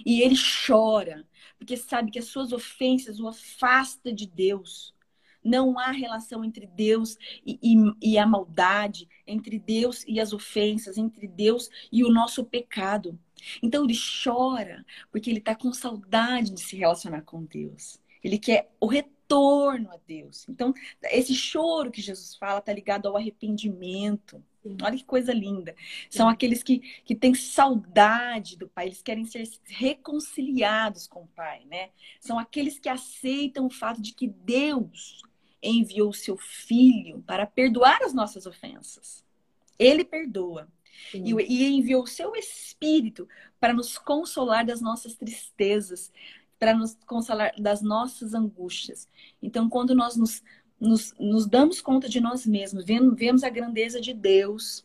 E 0.04 0.20
ele 0.22 0.36
chora, 0.66 1.26
porque 1.58 1.76
sabe 1.76 2.10
que 2.10 2.18
as 2.18 2.26
suas 2.26 2.52
ofensas 2.52 3.20
o 3.20 3.28
afasta 3.28 4.12
de 4.12 4.26
Deus. 4.26 4.94
Não 5.42 5.78
há 5.78 5.92
relação 5.92 6.44
entre 6.44 6.66
Deus 6.66 7.16
e, 7.46 7.58
e, 7.62 8.12
e, 8.14 8.18
a 8.18 8.26
maldade, 8.26 9.08
entre 9.24 9.60
Deus 9.60 10.04
e 10.06 10.18
as 10.18 10.32
ofensas, 10.32 10.98
entre 10.98 11.28
Deus 11.28 11.70
e 11.92 12.02
o 12.02 12.12
nosso 12.12 12.44
pecado. 12.44 13.18
Então 13.62 13.84
ele 13.84 13.96
chora 14.24 14.84
porque 15.10 15.30
ele 15.30 15.38
está 15.38 15.54
com 15.54 15.72
saudade 15.72 16.50
de 16.50 16.60
se 16.60 16.76
relacionar 16.76 17.22
com 17.22 17.44
Deus. 17.44 18.00
Ele 18.24 18.38
quer 18.38 18.68
o 18.80 18.86
retorno 18.86 19.90
a 19.92 19.98
Deus. 20.04 20.48
Então, 20.48 20.74
esse 21.04 21.34
choro 21.34 21.92
que 21.92 22.02
Jesus 22.02 22.34
fala 22.34 22.58
está 22.58 22.72
ligado 22.72 23.06
ao 23.06 23.16
arrependimento. 23.16 24.42
Olha 24.82 24.96
que 24.96 25.04
coisa 25.04 25.32
linda. 25.32 25.74
São 26.10 26.28
aqueles 26.28 26.62
que, 26.62 26.78
que 27.04 27.14
têm 27.14 27.34
saudade 27.34 28.56
do 28.56 28.68
Pai, 28.68 28.86
eles 28.86 29.02
querem 29.02 29.24
ser 29.24 29.48
reconciliados 29.64 31.06
com 31.06 31.22
o 31.22 31.28
Pai, 31.28 31.64
né? 31.66 31.90
São 32.20 32.38
aqueles 32.38 32.78
que 32.78 32.88
aceitam 32.88 33.66
o 33.66 33.70
fato 33.70 34.00
de 34.00 34.12
que 34.12 34.28
Deus 34.28 35.22
enviou 35.62 36.10
o 36.10 36.14
seu 36.14 36.36
Filho 36.36 37.22
para 37.26 37.46
perdoar 37.46 38.02
as 38.02 38.12
nossas 38.12 38.46
ofensas. 38.46 39.24
Ele 39.78 40.04
perdoa. 40.04 40.68
E, 41.12 41.32
e 41.32 41.76
enviou 41.76 42.04
o 42.04 42.06
seu 42.06 42.34
Espírito 42.34 43.28
para 43.60 43.74
nos 43.74 43.98
consolar 43.98 44.64
das 44.64 44.80
nossas 44.80 45.14
tristezas, 45.14 46.10
para 46.58 46.74
nos 46.74 46.96
consolar 47.06 47.52
das 47.58 47.82
nossas 47.82 48.34
angústias. 48.34 49.08
Então, 49.42 49.68
quando 49.68 49.94
nós 49.94 50.16
nos, 50.16 50.42
nos, 50.80 51.14
nos 51.18 51.46
damos 51.46 51.80
conta 51.80 52.08
de 52.08 52.20
nós 52.20 52.46
mesmos, 52.46 52.84
vemos 52.84 53.42
a 53.42 53.48
grandeza 53.48 54.00
de 54.00 54.12
Deus, 54.12 54.84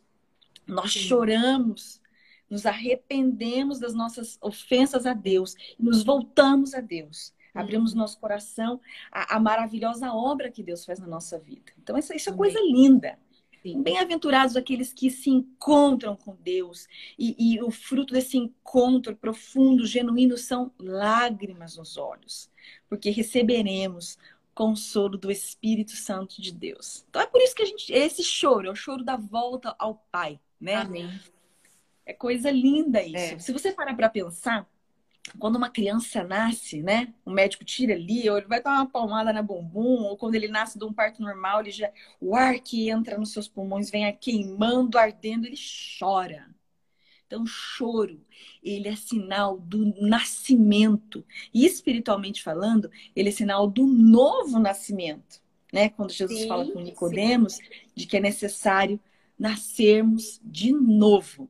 nós 0.66 0.94
Sim. 0.94 1.00
choramos, 1.00 2.02
nos 2.50 2.66
arrependemos 2.66 3.80
das 3.80 3.94
nossas 3.94 4.38
ofensas 4.42 5.06
a 5.06 5.14
Deus 5.14 5.56
e 5.80 5.84
nos 5.84 6.04
voltamos 6.04 6.74
a 6.74 6.82
Deus. 6.82 7.34
Abrimos 7.54 7.94
nosso 7.94 8.18
coração 8.20 8.80
à, 9.12 9.36
à, 9.36 9.40
maravilhosa 9.40 10.14
obra 10.14 10.52
que 10.52 10.64
Deus 10.64 10.86
faz 10.86 11.00
na 11.00 11.08
nossa 11.08 11.38
vida. 11.38 11.72
Então, 11.82 11.98
isso, 11.98 12.14
isso 12.14 12.30
é 12.30 12.34
coisa 12.34 12.60
linda. 12.60 13.18
Bem-aventurados 13.64 14.56
aqueles 14.56 14.92
que 14.92 15.12
se 15.12 15.30
encontram 15.30 16.16
com 16.16 16.36
Deus. 16.36 16.88
E, 17.18 17.36
e, 17.38 17.62
o 17.62 17.70
fruto 17.70 18.14
desse 18.14 18.38
encontro 18.38 19.16
profundo, 19.16 19.86
genuíno, 19.86 20.36
são 20.36 20.72
lágrimas 20.80 21.78
nos 21.78 21.96
olhos. 21.96 22.50
Porque 22.90 23.12
receberemos 23.12 24.18
consolo 24.54 25.18
do 25.18 25.32
Espírito 25.32 25.92
Santo 25.92 26.42
de 26.42 26.52
Deus. 26.54 27.06
Então 27.10 27.22
é 27.22 27.26
por 27.26 27.42
isso 27.42 27.56
que 27.56 27.64
a 27.64 27.66
gente. 27.66 27.92
Esse 27.92 28.24
choro, 28.24 28.68
é 28.68 28.72
o 28.72 28.76
choro 28.76 29.04
da 29.04 29.16
volta 29.16 29.76
ao 29.80 29.96
Pai, 30.12 30.40
né? 30.60 30.76
Amém. 30.76 31.20
É 32.06 32.14
coisa 32.14 32.52
linda 32.52 33.02
isso. 33.02 33.36
É. 33.36 33.40
Se 33.40 33.52
você 33.52 33.72
parar 33.72 33.96
para 33.96 34.10
pensar, 34.10 34.68
quando 35.40 35.56
uma 35.56 35.70
criança 35.70 36.24
nasce, 36.24 36.82
né? 36.82 37.14
O 37.24 37.32
médico 37.32 37.64
tira 37.64 37.94
ali, 37.94 38.30
ou 38.30 38.38
ele 38.38 38.48
vai 38.48 38.62
dar 38.62 38.72
uma 38.72 38.90
palmada 38.90 39.32
na 39.32 39.42
bumbum, 39.42 40.04
ou 40.04 40.18
quando 40.18 40.36
ele 40.36 40.48
nasce 40.48 40.78
de 40.78 40.86
um 40.86 40.94
parto 40.94 41.22
normal, 41.22 41.62
ele 41.62 41.72
já 41.72 41.92
o 42.20 42.36
ar 42.36 42.60
que 42.60 42.90
entra 42.90 43.18
nos 43.18 43.32
seus 43.32 43.48
pulmões 43.48 43.90
vem 43.90 44.12
queimando, 44.18 44.98
ardendo, 44.98 45.46
ele 45.46 45.58
chora. 46.00 46.50
Então, 47.32 47.44
o 47.44 47.48
choro, 47.48 48.20
ele 48.62 48.90
é 48.90 48.96
sinal 48.98 49.58
do 49.58 49.86
nascimento. 50.02 51.26
E 51.54 51.66
espiritualmente 51.66 52.44
falando, 52.44 52.92
ele 53.16 53.30
é 53.30 53.32
sinal 53.32 53.68
do 53.68 53.88
novo 53.88 54.60
nascimento, 54.60 55.42
né? 55.72 55.88
Quando 55.88 56.12
Jesus 56.12 56.42
sim, 56.42 56.48
fala 56.50 56.70
com 56.70 56.82
Nicodemos 56.82 57.54
sim. 57.54 57.64
de 57.96 58.06
que 58.06 58.18
é 58.18 58.20
necessário 58.20 59.00
nascermos 59.40 60.42
de 60.44 60.74
novo. 60.74 61.48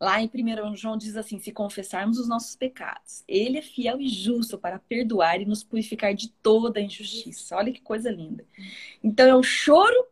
Lá 0.00 0.22
em 0.22 0.30
1 0.32 0.76
João 0.76 0.96
diz 0.96 1.16
assim: 1.16 1.40
se 1.40 1.50
confessarmos 1.50 2.20
os 2.20 2.28
nossos 2.28 2.54
pecados, 2.54 3.24
ele 3.26 3.58
é 3.58 3.62
fiel 3.62 4.00
e 4.00 4.08
justo 4.08 4.56
para 4.56 4.78
perdoar 4.78 5.40
e 5.40 5.44
nos 5.44 5.64
purificar 5.64 6.14
de 6.14 6.28
toda 6.28 6.78
a 6.78 6.82
injustiça. 6.82 7.56
Olha 7.56 7.72
que 7.72 7.80
coisa 7.80 8.08
linda. 8.08 8.46
Então 9.02 9.26
é 9.26 9.34
o 9.34 9.42
choro 9.42 10.06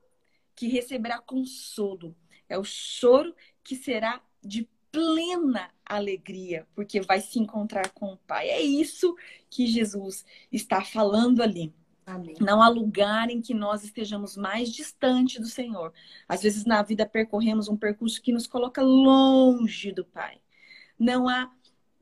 que 0.56 0.66
receberá 0.66 1.20
consolo, 1.20 2.12
é 2.48 2.58
o 2.58 2.64
choro 2.64 3.32
que 3.62 3.76
será 3.76 4.20
de 4.42 4.68
plena 4.90 5.70
alegria, 5.84 6.66
porque 6.74 7.00
vai 7.00 7.20
se 7.20 7.38
encontrar 7.38 7.90
com 7.90 8.12
o 8.12 8.16
Pai. 8.16 8.48
É 8.48 8.60
isso 8.60 9.16
que 9.48 9.66
Jesus 9.66 10.24
está 10.52 10.82
falando 10.82 11.42
ali. 11.42 11.72
Amém. 12.06 12.34
Não 12.40 12.60
há 12.60 12.68
lugar 12.68 13.30
em 13.30 13.40
que 13.40 13.54
nós 13.54 13.84
estejamos 13.84 14.36
mais 14.36 14.72
distante 14.72 15.40
do 15.40 15.46
Senhor. 15.46 15.92
Às 16.28 16.42
vezes 16.42 16.64
na 16.64 16.82
vida 16.82 17.06
percorremos 17.06 17.68
um 17.68 17.76
percurso 17.76 18.20
que 18.20 18.32
nos 18.32 18.46
coloca 18.46 18.82
longe 18.82 19.92
do 19.92 20.04
Pai. 20.04 20.38
Não 20.98 21.28
há 21.28 21.50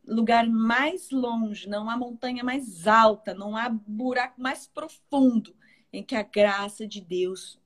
lugar 0.07 0.49
mais 0.49 1.11
longe, 1.11 1.69
não 1.69 1.91
há 1.91 1.97
montanha 1.97 2.43
mais 2.43 2.87
alta, 2.87 3.35
não 3.35 3.55
há 3.57 3.69
buraco 3.69 4.41
mais 4.41 4.67
profundo 4.67 5.55
em 5.93 6.03
que 6.03 6.15
a 6.15 6.23
graça 6.23 6.87
de 6.87 7.01
Deus 7.01 7.59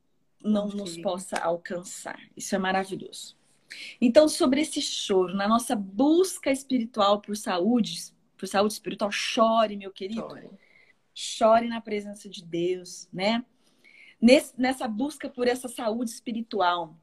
não 0.42 0.68
nos 0.68 0.96
possa 0.98 1.36
alcançar. 1.36 2.20
Isso 2.36 2.54
é 2.54 2.58
maravilhoso. 2.58 3.36
Então, 4.00 4.28
sobre 4.28 4.60
esse 4.60 4.80
choro, 4.80 5.34
na 5.34 5.48
nossa 5.48 5.74
busca 5.76 6.50
espiritual 6.50 7.20
por 7.20 7.36
saúde, 7.36 8.12
por 8.36 8.46
saúde 8.46 8.74
espiritual, 8.74 9.10
chore, 9.10 9.76
meu 9.76 9.90
querido. 9.90 10.28
Chore 10.28 10.50
chore 11.14 11.68
na 11.68 11.80
presença 11.80 12.28
de 12.28 12.44
Deus, 12.44 13.08
né? 13.12 13.44
Nesse, 14.20 14.58
nessa 14.58 14.86
busca 14.86 15.28
por 15.28 15.48
essa 15.48 15.68
saúde 15.68 16.10
espiritual, 16.10 16.96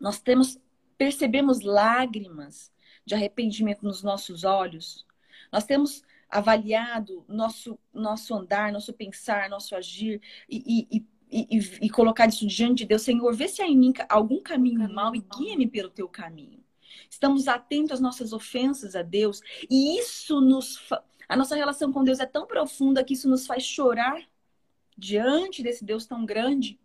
nós 0.00 0.20
temos 0.20 0.58
percebemos 0.96 1.60
lágrimas 1.60 2.72
de 3.04 3.14
arrependimento 3.14 3.82
nos 3.82 4.02
nossos 4.02 4.44
olhos. 4.44 5.06
Nós 5.52 5.64
temos 5.64 6.02
avaliado 6.30 7.24
nosso 7.28 7.78
nosso 7.92 8.34
andar, 8.34 8.72
nosso 8.72 8.92
pensar, 8.92 9.50
nosso 9.50 9.74
agir 9.74 10.20
e, 10.48 10.88
e, 10.90 10.98
e, 10.98 11.06
e, 11.30 11.90
colocar 11.90 12.28
isso 12.28 12.46
diante 12.46 12.78
de 12.78 12.86
Deus. 12.86 13.02
Senhor, 13.02 13.34
vê 13.34 13.48
se 13.48 13.62
há 13.62 13.66
em 13.66 13.76
mim 13.76 13.92
algum 14.08 14.40
caminho, 14.40 14.78
caminho 14.80 14.94
mau 14.94 15.14
e 15.14 15.20
guia-me 15.20 15.66
pelo 15.66 15.90
teu 15.90 16.08
caminho. 16.08 16.64
Estamos 17.10 17.48
atentos 17.48 17.92
às 17.92 18.00
nossas 18.00 18.32
ofensas 18.32 18.94
a 18.94 19.02
Deus 19.02 19.40
e 19.70 19.98
isso 19.98 20.40
nos 20.40 20.78
a 21.28 21.36
nossa 21.36 21.56
relação 21.56 21.92
com 21.92 22.04
Deus 22.04 22.20
é 22.20 22.26
tão 22.26 22.46
profunda 22.46 23.02
que 23.02 23.14
isso 23.14 23.28
nos 23.28 23.46
faz 23.46 23.64
chorar 23.64 24.22
diante 24.96 25.62
desse 25.62 25.84
Deus 25.84 26.06
tão 26.06 26.24
grande, 26.24 26.78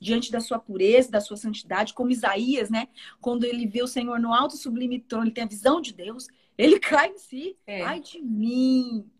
diante 0.00 0.30
da 0.30 0.40
sua 0.40 0.58
pureza, 0.58 1.10
da 1.10 1.20
sua 1.20 1.36
santidade, 1.36 1.92
como 1.92 2.10
Isaías, 2.10 2.70
né? 2.70 2.88
Quando 3.20 3.44
ele 3.44 3.66
vê 3.66 3.82
o 3.82 3.88
Senhor 3.88 4.18
no 4.18 4.32
alto 4.32 4.56
sublime 4.56 5.00
trono, 5.00 5.24
ele 5.24 5.32
tem 5.32 5.44
a 5.44 5.48
visão 5.48 5.80
de 5.80 5.92
Deus, 5.92 6.28
ele 6.56 6.78
cai 6.80 7.10
em 7.10 7.18
si. 7.18 7.56
É. 7.66 7.82
Ai 7.82 8.00
de 8.00 8.20
mim! 8.22 9.10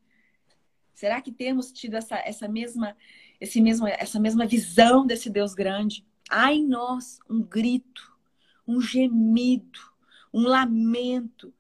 Será 0.95 1.21
que 1.21 1.33
temos 1.33 1.73
tido 1.73 1.97
essa, 1.97 2.17
essa 2.19 2.47
mesma 2.47 2.97
esse 3.41 3.61
mesmo, 3.61 3.87
essa 3.87 4.21
mesma 4.21 4.47
visão 4.47 5.07
desse 5.07 5.31
Deus 5.31 5.55
grande? 5.55 6.07
Ai 6.29 6.57
em 6.57 6.67
nós, 6.67 7.19
um 7.29 7.43
grito, 7.43 8.17
um 8.67 8.81
gemido, 8.81 9.81
um 10.33 10.43
lamento, 10.43 11.53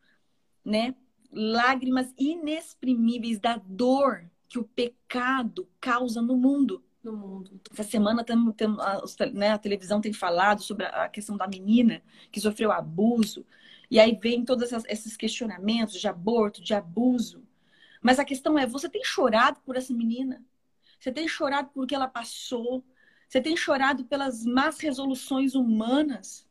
né? 0.64 0.94
lágrimas 1.32 2.12
inexprimíveis 2.18 3.38
da 3.38 3.56
dor 3.64 4.24
que 4.48 4.58
o 4.58 4.64
pecado 4.64 5.68
causa 5.80 6.20
no 6.20 6.36
mundo. 6.36 6.82
No 7.02 7.16
mundo. 7.16 7.58
Essa 7.72 7.84
semana 7.84 8.22
tem, 8.22 8.52
tem, 8.52 8.68
a, 8.78 9.02
né, 9.32 9.50
a 9.52 9.58
televisão 9.58 10.00
tem 10.00 10.12
falado 10.12 10.62
sobre 10.62 10.84
a 10.84 11.08
questão 11.08 11.36
da 11.36 11.46
menina 11.46 12.02
que 12.30 12.40
sofreu 12.40 12.70
abuso. 12.70 13.46
E 13.90 13.98
aí 13.98 14.18
vem 14.20 14.44
todos 14.44 14.70
esses 14.86 15.16
questionamentos 15.16 15.98
de 15.98 16.06
aborto, 16.06 16.60
de 16.60 16.74
abuso. 16.74 17.42
Mas 18.02 18.18
a 18.18 18.24
questão 18.24 18.58
é: 18.58 18.66
você 18.66 18.88
tem 18.88 19.02
chorado 19.02 19.60
por 19.64 19.76
essa 19.76 19.94
menina? 19.94 20.44
Você 21.00 21.10
tem 21.10 21.26
chorado 21.26 21.70
por 21.70 21.86
que 21.86 21.94
ela 21.94 22.06
passou? 22.06 22.84
Você 23.26 23.40
tem 23.40 23.56
chorado 23.56 24.04
pelas 24.04 24.44
más 24.44 24.78
resoluções 24.78 25.54
humanas 25.54 26.46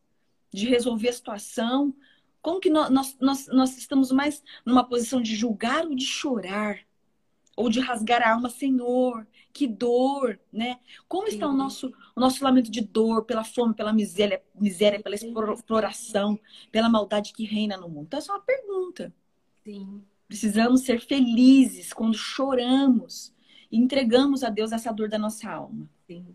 de 0.52 0.68
resolver 0.68 1.10
a 1.10 1.14
situação? 1.14 1.96
Como 2.42 2.60
que 2.60 2.70
nós, 2.70 3.16
nós, 3.20 3.48
nós 3.48 3.78
estamos 3.78 4.12
mais 4.12 4.44
numa 4.66 4.84
posição 4.84 5.22
de 5.22 5.36
julgar 5.36 5.86
ou 5.86 5.94
de 5.94 6.06
chorar? 6.06 6.80
Ou 7.56 7.70
de 7.70 7.82
rasgar 7.82 8.24
a 8.24 8.34
alma, 8.34 8.50
Senhor, 8.50 9.28
que 9.52 9.68
dor, 9.68 10.40
né? 10.52 10.80
Como 11.10 11.28
está 11.28 11.46
o 11.46 11.54
nosso, 11.54 11.94
o 12.16 12.20
nosso 12.20 12.42
lamento 12.42 12.72
de 12.72 12.80
dor 12.80 13.26
pela 13.26 13.44
fome, 13.44 13.76
pela 13.76 13.92
miséria, 13.92 14.42
miséria 14.56 15.02
pela 15.02 15.16
exploração, 15.16 16.40
pela 16.72 16.88
maldade 16.88 17.34
que 17.34 17.44
reina 17.44 17.76
no 17.76 17.90
mundo? 17.90 18.06
Então, 18.08 18.20
é 18.20 18.32
uma 18.32 18.40
pergunta. 18.40 19.14
Sim. 19.66 20.02
Precisamos 20.26 20.82
ser 20.82 21.02
felizes 21.02 21.92
quando 21.92 22.16
choramos 22.16 23.34
e 23.71 23.77
entregamos 23.77 24.43
a 24.43 24.49
Deus 24.49 24.71
essa 24.71 24.91
dor 24.91 25.10
da 25.10 25.17
nossa 25.17 25.49
alma. 25.49 25.89
Sim. 26.08 26.25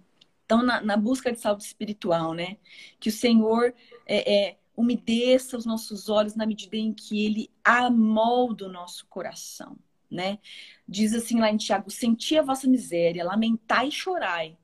Então, 0.45 0.63
na, 0.63 0.81
na 0.81 0.97
busca 0.97 1.33
de 1.33 1.41
saúde 1.41 1.65
espiritual, 1.65 2.35
né? 2.35 2.59
Que 3.01 3.09
o 3.09 3.13
Senhor 3.13 3.75
é, 4.07 4.49
é 4.51 4.57
umedeça 4.77 5.57
os 5.57 5.65
nossos 5.65 6.09
olhos 6.09 6.35
na 6.35 6.47
medida 6.47 6.77
em 6.77 6.93
que 6.93 7.25
Ele 7.25 7.51
amolda 7.63 8.67
o 8.67 8.73
nosso 8.73 9.07
coração, 9.07 9.77
né? 10.11 10.39
Diz 10.87 11.15
assim 11.15 11.41
lá 11.41 11.51
em 11.51 11.57
Tiago: 11.57 11.91
Senti 11.91 12.37
a 12.37 12.43
vossa 12.43 12.69
miséria, 12.69 13.25
lamentai 13.25 13.89
e 13.89 13.93
chorai. 13.93 14.57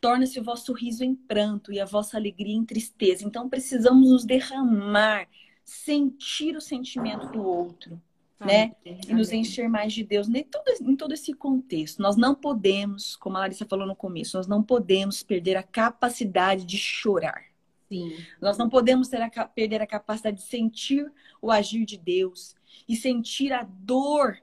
Torna-se 0.00 0.38
o 0.38 0.44
vosso 0.44 0.72
riso 0.72 1.02
em 1.02 1.14
pranto 1.14 1.72
e 1.72 1.80
a 1.80 1.84
vossa 1.84 2.16
alegria 2.16 2.54
em 2.54 2.64
tristeza. 2.64 3.24
Então 3.24 3.48
precisamos 3.48 4.10
nos 4.10 4.24
derramar, 4.24 5.26
sentir 5.64 6.54
o 6.54 6.60
sentimento 6.60 7.26
do 7.28 7.42
outro, 7.42 8.00
né? 8.38 8.74
Amém. 8.84 9.00
E 9.08 9.14
nos 9.14 9.32
encher 9.32 9.68
mais 9.68 9.92
de 9.92 10.04
Deus 10.04 10.28
em 10.28 10.44
todo, 10.44 10.68
em 10.80 10.96
todo 10.96 11.14
esse 11.14 11.32
contexto. 11.32 12.02
Nós 12.02 12.16
não 12.16 12.34
podemos, 12.34 13.16
como 13.16 13.36
a 13.36 13.40
Larissa 13.40 13.66
falou 13.66 13.86
no 13.86 13.96
começo, 13.96 14.36
nós 14.36 14.46
não 14.46 14.62
podemos 14.62 15.22
perder 15.22 15.56
a 15.56 15.62
capacidade 15.62 16.64
de 16.64 16.76
chorar. 16.76 17.44
Sim. 17.88 18.16
Nós 18.40 18.58
não 18.58 18.68
podemos 18.68 19.12
a, 19.14 19.44
perder 19.46 19.80
a 19.80 19.86
capacidade 19.86 20.38
de 20.38 20.42
sentir 20.42 21.10
o 21.40 21.50
agir 21.50 21.84
de 21.84 21.96
Deus 21.96 22.54
e 22.88 22.96
sentir 22.96 23.52
a 23.52 23.62
dor 23.62 24.38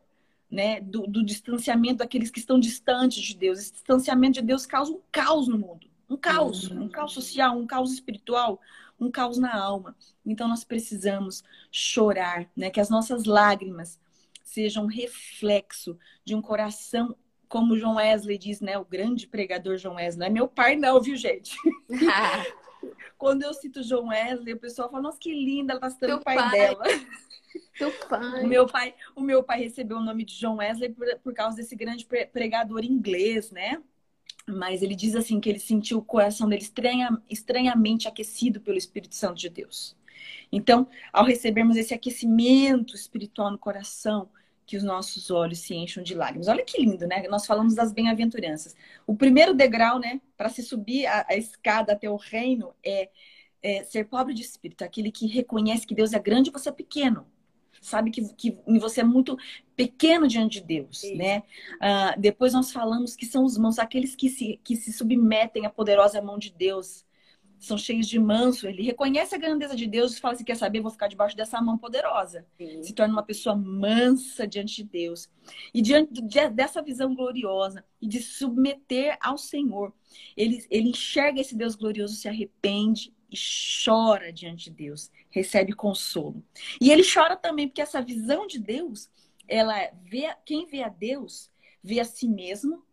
né, 0.50 0.80
do, 0.80 1.06
do, 1.08 1.24
distanciamento 1.24 1.98
daqueles 1.98 2.32
que 2.32 2.40
estão 2.40 2.60
distantes 2.60 3.22
de 3.22 3.36
Deus. 3.36 3.60
Esse 3.60 3.74
distanciamento 3.74 4.34
de 4.34 4.42
Deus 4.42 4.66
causa 4.66 4.92
um 4.92 5.02
caos 5.12 5.48
no 5.48 5.58
mundo. 5.58 5.88
Um 6.10 6.18
caos, 6.18 6.70
um 6.70 6.88
caos 6.88 7.14
social, 7.14 7.58
um 7.58 7.66
caos 7.66 7.92
espiritual, 7.92 8.62
um 9.04 9.12
caos 9.12 9.38
na 9.38 9.56
alma. 9.56 9.96
Então 10.26 10.48
nós 10.48 10.64
precisamos 10.64 11.44
chorar, 11.72 12.50
né? 12.56 12.70
Que 12.70 12.80
as 12.80 12.90
nossas 12.90 13.26
lágrimas 13.26 14.00
sejam 14.44 14.86
reflexo 14.86 15.98
de 16.24 16.36
um 16.36 16.42
coração, 16.42 17.16
como 17.48 17.78
João 17.78 17.96
Wesley 17.96 18.38
diz, 18.38 18.62
né? 18.62 18.78
O 18.78 18.86
grande 18.86 19.28
pregador 19.28 19.78
João 19.78 19.96
Wesley. 19.96 20.20
Não 20.20 20.28
é 20.28 20.30
meu 20.30 20.48
pai, 20.48 20.76
não, 20.76 21.02
viu, 21.02 21.16
gente? 21.16 21.56
Quando 23.18 23.44
eu 23.44 23.54
cito 23.54 23.84
João 23.84 24.08
Wesley, 24.08 24.54
o 24.54 24.60
pessoal 24.60 24.90
fala, 24.90 25.04
nossa, 25.04 25.18
que 25.20 25.34
linda, 25.34 25.74
ela 25.74 25.82
tá 25.82 25.90
citando 25.90 26.18
o 26.18 26.24
pai, 26.24 26.36
pai, 26.36 26.52
dela. 26.52 26.84
Teu 27.78 27.92
pai. 28.08 28.44
O 28.44 28.48
meu 28.48 28.68
pai, 28.68 28.96
o 29.16 29.22
meu 29.22 29.44
pai 29.44 29.60
recebeu 29.62 29.98
o 29.98 30.04
nome 30.04 30.26
de 30.26 30.36
João 30.36 30.58
Wesley 30.58 30.90
por, 30.90 31.08
por 31.20 31.34
causa 31.34 31.56
desse 31.56 31.76
grande 31.76 32.06
pregador 32.32 32.84
inglês, 32.84 33.52
né? 33.52 33.82
Mas 34.48 34.82
ele 34.82 34.96
diz 34.96 35.16
assim 35.16 35.40
que 35.40 35.50
ele 35.50 35.60
sentiu 35.60 36.00
o 36.00 36.04
coração 36.04 36.50
dele 36.50 36.62
estranha, 36.62 37.22
estranhamente 37.30 38.08
aquecido 38.08 38.60
pelo 38.60 38.78
Espírito 38.78 39.16
Santo 39.16 39.40
de 39.40 39.50
Deus. 39.50 39.96
Então, 40.52 40.88
ao 41.12 41.26
recebermos 41.26 41.78
esse 41.78 41.94
aquecimento 41.94 42.96
espiritual 42.96 43.52
no 43.52 43.58
coração, 43.58 44.30
que 44.66 44.78
os 44.78 44.84
nossos 44.84 45.30
olhos 45.30 45.60
se 45.60 45.76
encham 45.76 46.04
de 46.04 46.16
lágrimas. 46.16 46.48
Olha 46.48 46.64
que 46.64 46.82
lindo, 46.82 47.06
né? 47.06 47.28
Nós 47.28 47.46
falamos 47.46 47.76
das 47.76 47.92
bem-aventuranças. 47.92 48.76
O 49.06 49.16
primeiro 49.16 49.54
degrau, 49.54 50.00
né, 50.00 50.22
para 50.38 50.50
se 50.50 50.64
subir 50.64 51.06
a, 51.06 51.26
a, 51.30 51.36
escada 51.36 51.94
até 51.94 52.10
o 52.10 52.16
reino 52.16 52.74
é, 52.84 53.10
é, 53.62 53.84
ser 53.84 54.06
pobre 54.06 54.34
de 54.34 54.42
espírito, 54.42 54.84
aquele 54.84 55.12
que 55.12 55.28
reconhece 55.28 55.86
que 55.86 55.96
Deus 55.96 56.14
é 56.14 56.20
grande 56.20 56.50
e 56.50 56.54
você 56.54 56.70
é 56.70 56.72
pequeno 56.72 57.26
sabe 57.84 58.10
que, 58.12 58.34
que 58.34 58.58
você 58.80 59.02
é 59.02 59.04
muito 59.04 59.38
pequeno 59.76 60.28
diante 60.28 60.62
de 60.62 60.66
Deus, 60.66 61.00
Sim. 61.00 61.18
né? 61.18 61.44
Uh, 61.76 62.20
depois 62.20 62.54
nós 62.54 62.72
falamos 62.72 63.16
que 63.16 63.26
são 63.26 63.44
os 63.44 63.58
mãos, 63.58 63.78
aqueles 63.78 64.16
que 64.16 64.30
se, 64.30 64.60
que 64.64 64.76
se 64.76 64.92
submetem 64.94 65.66
à 65.66 65.70
poderosa 65.70 66.22
mão 66.22 66.40
de 66.40 66.52
Deus, 66.52 67.06
são 67.60 67.78
cheios 67.78 68.08
de 68.08 68.20
manso. 68.20 68.68
Ele 68.68 68.84
reconhece 68.84 69.34
a 69.34 69.38
grandeza 69.38 69.76
de 69.76 69.88
Deus 69.88 70.16
e 70.16 70.20
fala 70.20 70.34
assim: 70.34 70.44
quer 70.44 70.56
saber? 70.56 70.82
Vou 70.82 70.92
ficar 70.92 71.08
debaixo 71.08 71.36
dessa 71.36 71.62
mão 71.62 71.78
poderosa. 71.78 72.46
Sim. 72.58 72.84
Se 72.84 72.94
torna 72.94 73.14
uma 73.14 73.24
pessoa 73.24 73.56
mansa 73.56 74.48
diante 74.48 74.76
de 74.76 74.84
Deus. 74.84 75.30
E 75.74 75.82
diante 75.82 76.22
de, 76.22 76.50
dessa 76.50 76.82
visão 76.82 77.16
gloriosa 77.16 77.84
e 78.02 78.08
de 78.08 78.22
submeter 78.22 79.18
ao 79.22 79.38
Senhor, 79.38 79.94
ele, 80.36 80.66
ele 80.70 80.90
enxerga 80.90 81.40
esse 81.40 81.56
Deus 81.56 81.76
glorioso, 81.76 82.16
se 82.16 82.28
arrepende 82.28 83.14
e 83.34 83.84
chora 83.84 84.32
diante 84.32 84.66
de 84.66 84.72
Deus, 84.72 85.12
recebe 85.32 85.74
consolo. 85.74 86.44
E 86.80 86.92
ele 86.92 87.04
chora 87.04 87.36
também 87.36 87.68
porque 87.68 87.82
essa 87.82 88.02
visão 88.02 88.46
de 88.46 88.60
Deus, 88.60 89.10
ela 89.48 89.90
vê 90.04 90.34
quem 90.46 90.68
vê 90.68 90.84
a 90.84 90.90
Deus, 90.90 91.50
vê 91.84 92.00
a 92.00 92.06
si 92.06 92.28
mesmo 92.28 92.84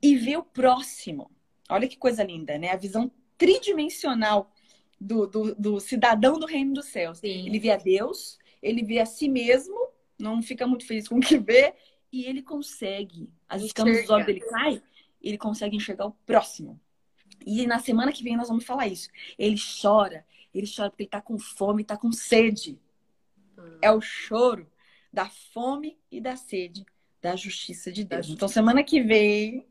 e 0.00 0.16
vê 0.16 0.36
o 0.36 0.44
próximo. 0.44 1.30
Olha 1.68 1.88
que 1.88 1.96
coisa 1.96 2.22
linda, 2.22 2.56
né? 2.56 2.70
A 2.70 2.76
visão 2.76 3.10
tridimensional 3.36 4.52
do, 5.00 5.26
do, 5.26 5.54
do 5.54 5.80
cidadão 5.80 6.38
do 6.38 6.46
reino 6.46 6.74
dos 6.74 6.86
céus. 6.86 7.18
Sim. 7.18 7.46
Ele 7.46 7.58
vê 7.58 7.70
a 7.70 7.76
Deus, 7.76 8.38
ele 8.62 8.84
vê 8.84 9.00
a 9.00 9.06
si 9.06 9.28
mesmo, 9.28 9.76
não 10.18 10.40
fica 10.40 10.66
muito 10.66 10.86
feliz 10.86 11.08
com 11.08 11.16
o 11.16 11.20
que 11.20 11.38
vê, 11.38 11.74
e 12.12 12.24
ele 12.24 12.42
consegue, 12.42 13.28
as 13.48 13.62
escamas 13.62 14.00
dos 14.00 14.10
olhos 14.10 14.26
dele 14.26 14.40
caem, 14.40 14.82
ele 15.20 15.36
consegue 15.36 15.76
enxergar 15.76 16.06
o 16.06 16.12
próximo. 16.24 16.80
E 17.46 17.66
na 17.66 17.78
semana 17.78 18.12
que 18.12 18.22
vem 18.22 18.36
nós 18.36 18.48
vamos 18.48 18.64
falar 18.64 18.86
isso. 18.88 19.08
Ele 19.38 19.56
chora, 19.82 20.24
ele 20.54 20.66
chora 20.66 20.90
porque 20.90 21.04
ele 21.04 21.10
tá 21.10 21.20
com 21.20 21.38
fome, 21.38 21.84
tá 21.84 21.96
com 21.96 22.12
sede. 22.12 22.78
Hum. 23.56 23.78
É 23.82 23.90
o 23.90 24.00
choro 24.00 24.70
da 25.12 25.26
fome 25.26 25.98
e 26.10 26.20
da 26.20 26.36
sede 26.36 26.84
da 27.20 27.34
justiça 27.34 27.90
de 27.90 28.04
Deus. 28.04 28.28
Então, 28.28 28.48
semana 28.48 28.82
que 28.82 29.00
vem, 29.00 29.66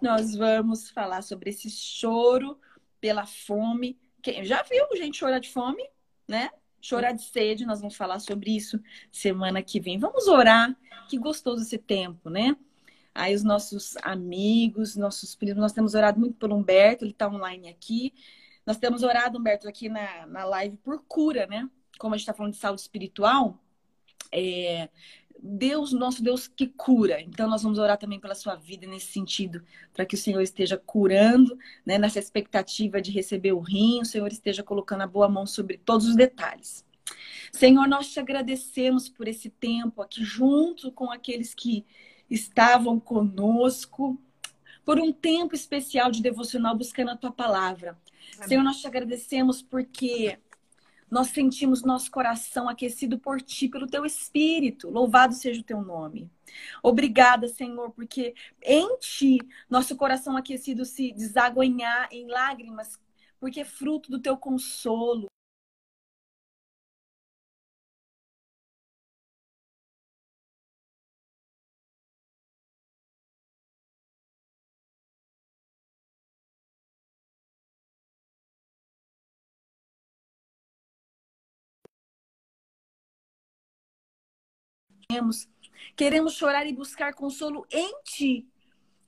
nós 0.00 0.34
vamos 0.34 0.90
falar 0.90 1.22
sobre 1.22 1.50
esse 1.50 1.70
choro 1.70 2.58
pela 3.00 3.26
fome. 3.26 3.98
Quem 4.22 4.44
já 4.44 4.62
viu 4.62 4.86
gente 4.96 5.18
chorar 5.18 5.38
de 5.38 5.50
fome, 5.50 5.86
né? 6.26 6.50
Chorar 6.80 7.12
de 7.12 7.22
sede, 7.22 7.66
nós 7.66 7.80
vamos 7.80 7.96
falar 7.96 8.20
sobre 8.20 8.56
isso 8.56 8.80
semana 9.12 9.62
que 9.62 9.80
vem. 9.80 9.98
Vamos 9.98 10.28
orar. 10.28 10.74
Que 11.08 11.18
gostoso 11.18 11.62
esse 11.62 11.78
tempo, 11.78 12.30
né? 12.30 12.56
Aí 13.18 13.34
os 13.34 13.42
nossos 13.42 13.96
amigos, 14.02 14.94
nossos 14.94 15.34
primos, 15.34 15.60
nós 15.60 15.72
temos 15.72 15.94
orado 15.94 16.20
muito 16.20 16.36
pelo 16.36 16.54
Humberto, 16.54 17.04
ele 17.04 17.10
está 17.10 17.28
online 17.28 17.68
aqui. 17.68 18.14
Nós 18.64 18.76
temos 18.76 19.02
orado, 19.02 19.36
Humberto, 19.36 19.68
aqui 19.68 19.88
na, 19.88 20.24
na 20.26 20.44
live 20.44 20.76
por 20.76 21.02
cura, 21.08 21.44
né? 21.48 21.68
Como 21.98 22.14
a 22.14 22.16
gente 22.16 22.22
está 22.22 22.32
falando 22.32 22.52
de 22.52 22.60
saúde 22.60 22.80
espiritual, 22.80 23.60
é, 24.30 24.88
Deus, 25.42 25.92
nosso 25.92 26.22
Deus 26.22 26.46
que 26.46 26.68
cura. 26.68 27.20
Então 27.20 27.50
nós 27.50 27.64
vamos 27.64 27.80
orar 27.80 27.98
também 27.98 28.20
pela 28.20 28.36
sua 28.36 28.54
vida 28.54 28.86
nesse 28.86 29.06
sentido, 29.06 29.64
para 29.92 30.06
que 30.06 30.14
o 30.14 30.18
Senhor 30.18 30.40
esteja 30.40 30.76
curando, 30.78 31.58
né, 31.84 31.98
nessa 31.98 32.20
expectativa 32.20 33.02
de 33.02 33.10
receber 33.10 33.52
o 33.52 33.58
rim, 33.58 34.00
o 34.00 34.04
Senhor 34.04 34.30
esteja 34.30 34.62
colocando 34.62 35.00
a 35.00 35.08
boa 35.08 35.28
mão 35.28 35.44
sobre 35.44 35.76
todos 35.76 36.06
os 36.06 36.14
detalhes. 36.14 36.86
Senhor, 37.52 37.88
nós 37.88 38.12
te 38.12 38.20
agradecemos 38.20 39.08
por 39.08 39.26
esse 39.26 39.50
tempo 39.50 40.02
aqui 40.02 40.22
junto 40.22 40.92
com 40.92 41.10
aqueles 41.10 41.52
que 41.52 41.84
estavam 42.30 42.98
conosco 43.00 44.20
por 44.84 44.98
um 44.98 45.12
tempo 45.12 45.54
especial 45.54 46.10
de 46.10 46.22
devocional 46.22 46.76
buscando 46.76 47.10
a 47.10 47.16
tua 47.16 47.30
palavra. 47.30 47.98
Amém. 48.36 48.48
Senhor, 48.48 48.62
nós 48.62 48.80
te 48.80 48.86
agradecemos 48.86 49.60
porque 49.62 50.38
nós 51.10 51.28
sentimos 51.28 51.82
nosso 51.82 52.10
coração 52.10 52.68
aquecido 52.68 53.18
por 53.18 53.40
ti, 53.40 53.68
pelo 53.68 53.86
teu 53.86 54.04
espírito. 54.04 54.90
Louvado 54.90 55.34
seja 55.34 55.60
o 55.60 55.64
teu 55.64 55.82
nome. 55.82 56.30
Obrigada, 56.82 57.48
Senhor, 57.48 57.90
porque 57.90 58.34
em 58.62 58.98
ti 58.98 59.38
nosso 59.68 59.96
coração 59.96 60.36
aquecido 60.36 60.84
se 60.84 61.12
desaguenhar 61.12 62.08
em 62.10 62.26
lágrimas, 62.26 62.98
porque 63.40 63.60
é 63.60 63.64
fruto 63.64 64.10
do 64.10 64.20
teu 64.20 64.36
consolo. 64.36 65.28
Queremos. 85.10 85.48
Queremos 85.96 86.34
chorar 86.34 86.66
e 86.66 86.72
buscar 86.74 87.14
consolo 87.14 87.66
em 87.70 88.02
Ti. 88.04 88.46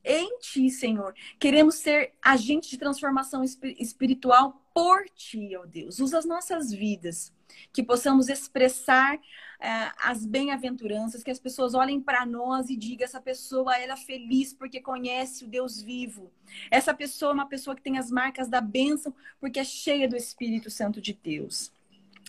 Em 0.02 0.38
Ti, 0.38 0.70
Senhor. 0.70 1.14
Queremos 1.38 1.74
ser 1.74 2.14
agentes 2.22 2.70
de 2.70 2.78
transformação 2.78 3.44
espiritual 3.44 4.64
por 4.72 5.04
Ti, 5.10 5.54
ó 5.56 5.66
Deus. 5.66 6.00
Usa 6.00 6.18
as 6.18 6.24
nossas 6.24 6.72
vidas. 6.72 7.34
Que 7.72 7.82
possamos 7.82 8.28
expressar 8.28 9.16
uh, 9.16 9.92
as 9.98 10.24
bem-aventuranças, 10.24 11.22
que 11.22 11.30
as 11.30 11.38
pessoas 11.38 11.74
olhem 11.74 12.00
para 12.00 12.24
nós 12.24 12.70
e 12.70 12.76
digam: 12.76 13.04
essa 13.04 13.20
pessoa 13.20 13.76
ela 13.76 13.94
é 13.94 13.96
feliz 13.96 14.54
porque 14.54 14.80
conhece 14.80 15.44
o 15.44 15.48
Deus 15.48 15.82
vivo. 15.82 16.32
Essa 16.70 16.94
pessoa 16.94 17.32
é 17.32 17.34
uma 17.34 17.48
pessoa 17.48 17.76
que 17.76 17.82
tem 17.82 17.98
as 17.98 18.10
marcas 18.10 18.48
da 18.48 18.60
bênção 18.60 19.14
porque 19.38 19.60
é 19.60 19.64
cheia 19.64 20.08
do 20.08 20.16
Espírito 20.16 20.70
Santo 20.70 21.00
de 21.00 21.12
Deus. 21.12 21.70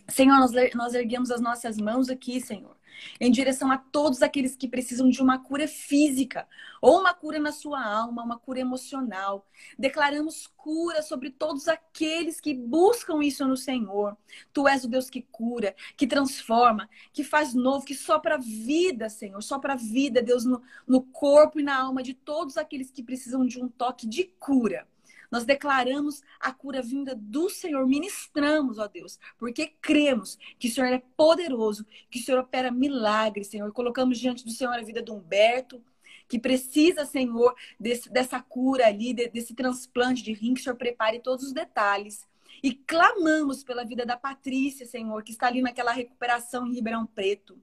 Senhor, 0.08 0.40
nós, 0.40 0.52
nós 0.76 0.94
erguemos 0.94 1.32
as 1.32 1.42
nossas 1.42 1.78
mãos 1.78 2.10
aqui, 2.10 2.40
Senhor 2.40 2.76
em 3.20 3.32
direção 3.32 3.72
a 3.72 3.78
todos 3.78 4.22
aqueles 4.22 4.56
que 4.56 4.68
precisam 4.68 5.10
de 5.10 5.22
uma 5.22 5.40
cura 5.40 5.68
física, 5.68 6.48
ou 6.82 7.00
uma 7.00 7.14
cura 7.14 7.40
na 7.40 7.52
sua 7.52 7.84
alma, 7.84 8.24
uma 8.24 8.38
cura 8.38 8.60
emocional. 8.60 9.48
Declaramos 9.78 10.48
cura 10.58 11.02
sobre 11.02 11.30
todos 11.30 11.68
aqueles 11.68 12.40
que 12.40 12.54
buscam 12.54 13.24
isso 13.24 13.46
no 13.48 13.58
Senhor. 13.58 14.18
Tu 14.54 14.68
és 14.68 14.84
o 14.84 14.88
Deus 14.88 15.10
que 15.10 15.22
cura, 15.22 15.76
que 15.96 16.08
transforma, 16.08 16.90
que 17.14 17.24
faz 17.24 17.54
novo, 17.54 17.86
que 17.86 17.96
sopra 17.96 18.38
vida, 18.38 19.10
Senhor, 19.10 19.42
sopra 19.42 19.76
vida, 19.76 20.22
Deus, 20.22 20.46
no, 20.46 20.62
no 20.88 21.02
corpo 21.02 21.60
e 21.60 21.64
na 21.64 21.78
alma 21.80 22.04
de 22.04 22.14
todos 22.14 22.58
aqueles 22.58 22.92
que 22.92 23.04
precisam 23.04 23.46
de 23.46 23.62
um 23.62 23.68
toque 23.68 24.08
de 24.08 24.24
cura. 24.40 24.88
Nós 25.32 25.46
declaramos 25.46 26.22
a 26.40 26.52
cura 26.52 26.82
vinda 26.82 27.16
do 27.16 27.50
Senhor, 27.50 27.88
ministramos, 27.88 28.78
ó 28.78 28.88
Deus, 28.88 29.18
porque 29.38 29.68
cremos 29.82 30.38
que 30.60 30.68
o 30.68 30.72
Senhor 30.72 30.92
é 30.92 31.02
poderoso, 31.16 31.86
que 32.10 32.20
o 32.20 32.22
Senhor 32.22 32.42
opera 32.42 32.70
milagres, 32.70 33.48
Senhor. 33.48 33.72
Colocamos 33.72 34.20
diante 34.20 34.44
do 34.44 34.52
Senhor 34.52 34.74
a 34.74 34.82
vida 34.82 35.02
do 35.02 35.14
Humberto, 35.14 35.82
que 36.28 36.38
precisa, 36.38 37.06
Senhor, 37.06 37.56
desse, 37.80 38.10
dessa 38.10 38.42
cura 38.42 38.88
ali, 38.88 39.14
desse 39.14 39.54
transplante 39.54 40.22
de 40.22 40.34
rim, 40.34 40.54
que 40.54 40.60
o 40.60 40.64
Senhor 40.64 40.76
prepare 40.76 41.20
todos 41.20 41.46
os 41.46 41.54
detalhes. 41.54 42.28
E 42.62 42.74
clamamos 42.74 43.64
pela 43.64 43.86
vida 43.86 44.06
da 44.06 44.18
Patrícia, 44.18 44.86
Senhor, 44.86 45.24
que 45.24 45.32
está 45.32 45.48
ali 45.48 45.62
naquela 45.62 45.92
recuperação 45.94 46.68
em 46.68 46.74
Ribeirão 46.74 47.06
Preto. 47.06 47.58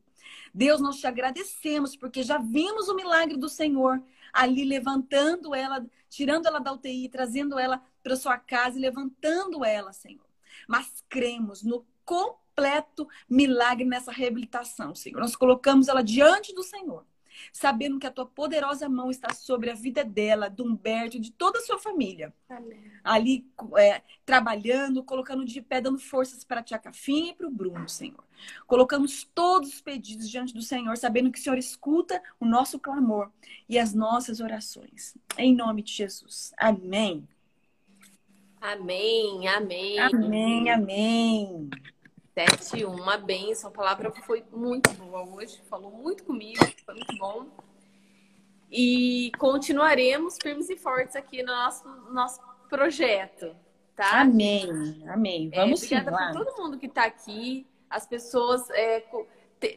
Deus, 0.52 0.80
nós 0.80 0.96
te 0.96 1.06
agradecemos 1.06 1.96
porque 1.96 2.22
já 2.22 2.38
vimos 2.38 2.88
o 2.88 2.94
milagre 2.94 3.36
do 3.36 3.48
Senhor 3.48 4.02
ali 4.32 4.64
levantando 4.64 5.54
ela, 5.54 5.84
tirando 6.08 6.46
ela 6.46 6.58
da 6.58 6.72
UTI, 6.72 7.08
trazendo 7.08 7.58
ela 7.58 7.82
para 8.02 8.16
sua 8.16 8.38
casa 8.38 8.78
e 8.78 8.80
levantando 8.80 9.64
ela, 9.64 9.92
Senhor. 9.92 10.26
Mas 10.66 11.04
cremos 11.08 11.62
no 11.62 11.86
completo 12.04 13.08
milagre 13.28 13.84
nessa 13.84 14.12
reabilitação, 14.12 14.94
Senhor. 14.94 15.20
Nós 15.20 15.36
colocamos 15.36 15.88
ela 15.88 16.02
diante 16.02 16.54
do 16.54 16.62
Senhor 16.62 17.04
sabendo 17.52 17.98
que 17.98 18.06
a 18.06 18.10
tua 18.10 18.26
poderosa 18.26 18.88
mão 18.88 19.10
está 19.10 19.32
sobre 19.32 19.70
a 19.70 19.74
vida 19.74 20.04
dela, 20.04 20.48
do 20.48 20.64
Humberto 20.64 21.16
e 21.16 21.20
de 21.20 21.32
toda 21.32 21.58
a 21.58 21.62
sua 21.62 21.78
família. 21.78 22.32
Amém. 22.48 22.90
Ali 23.02 23.46
é, 23.76 24.02
trabalhando, 24.24 25.02
colocando 25.02 25.44
de 25.44 25.60
pé, 25.60 25.80
dando 25.80 25.98
forças 25.98 26.44
para 26.44 26.60
a 26.60 26.62
tia 26.62 26.78
Cafinha 26.78 27.30
e 27.30 27.34
para 27.34 27.46
o 27.46 27.50
Bruno, 27.50 27.88
Senhor. 27.88 28.24
Colocamos 28.66 29.28
todos 29.34 29.70
os 29.70 29.80
pedidos 29.80 30.28
diante 30.28 30.54
do 30.54 30.62
Senhor, 30.62 30.96
sabendo 30.96 31.30
que 31.30 31.38
o 31.38 31.42
Senhor 31.42 31.58
escuta 31.58 32.22
o 32.38 32.44
nosso 32.44 32.78
clamor 32.78 33.30
e 33.68 33.78
as 33.78 33.92
nossas 33.94 34.40
orações. 34.40 35.16
Em 35.36 35.54
nome 35.54 35.82
de 35.82 35.92
Jesus. 35.92 36.52
Amém. 36.56 37.26
Amém, 38.60 39.48
amém. 39.48 39.98
Amém, 40.00 40.70
amém. 40.70 41.70
Sete, 42.38 42.84
uma 42.84 43.16
benção. 43.16 43.68
A 43.68 43.72
palavra 43.72 44.12
foi 44.22 44.44
muito 44.52 44.88
boa 44.90 45.28
hoje, 45.28 45.60
falou 45.68 45.90
muito 45.90 46.22
comigo, 46.22 46.64
foi 46.84 46.94
muito 46.94 47.18
bom. 47.18 47.48
E 48.70 49.32
continuaremos 49.40 50.38
firmes 50.40 50.70
e 50.70 50.76
fortes 50.76 51.16
aqui 51.16 51.42
no 51.42 51.52
nosso, 51.52 51.88
nosso 52.12 52.40
projeto, 52.68 53.56
tá? 53.96 54.20
Amém, 54.20 55.02
amém. 55.08 55.50
É, 55.52 55.62
Vamos 55.62 55.82
é, 55.82 55.86
obrigada 55.86 56.16
sim, 56.16 56.38
por 56.38 56.46
todo 56.46 56.62
mundo 56.62 56.78
que 56.78 56.86
está 56.86 57.06
aqui. 57.06 57.66
As 57.90 58.06
pessoas 58.06 58.70
é, 58.70 59.02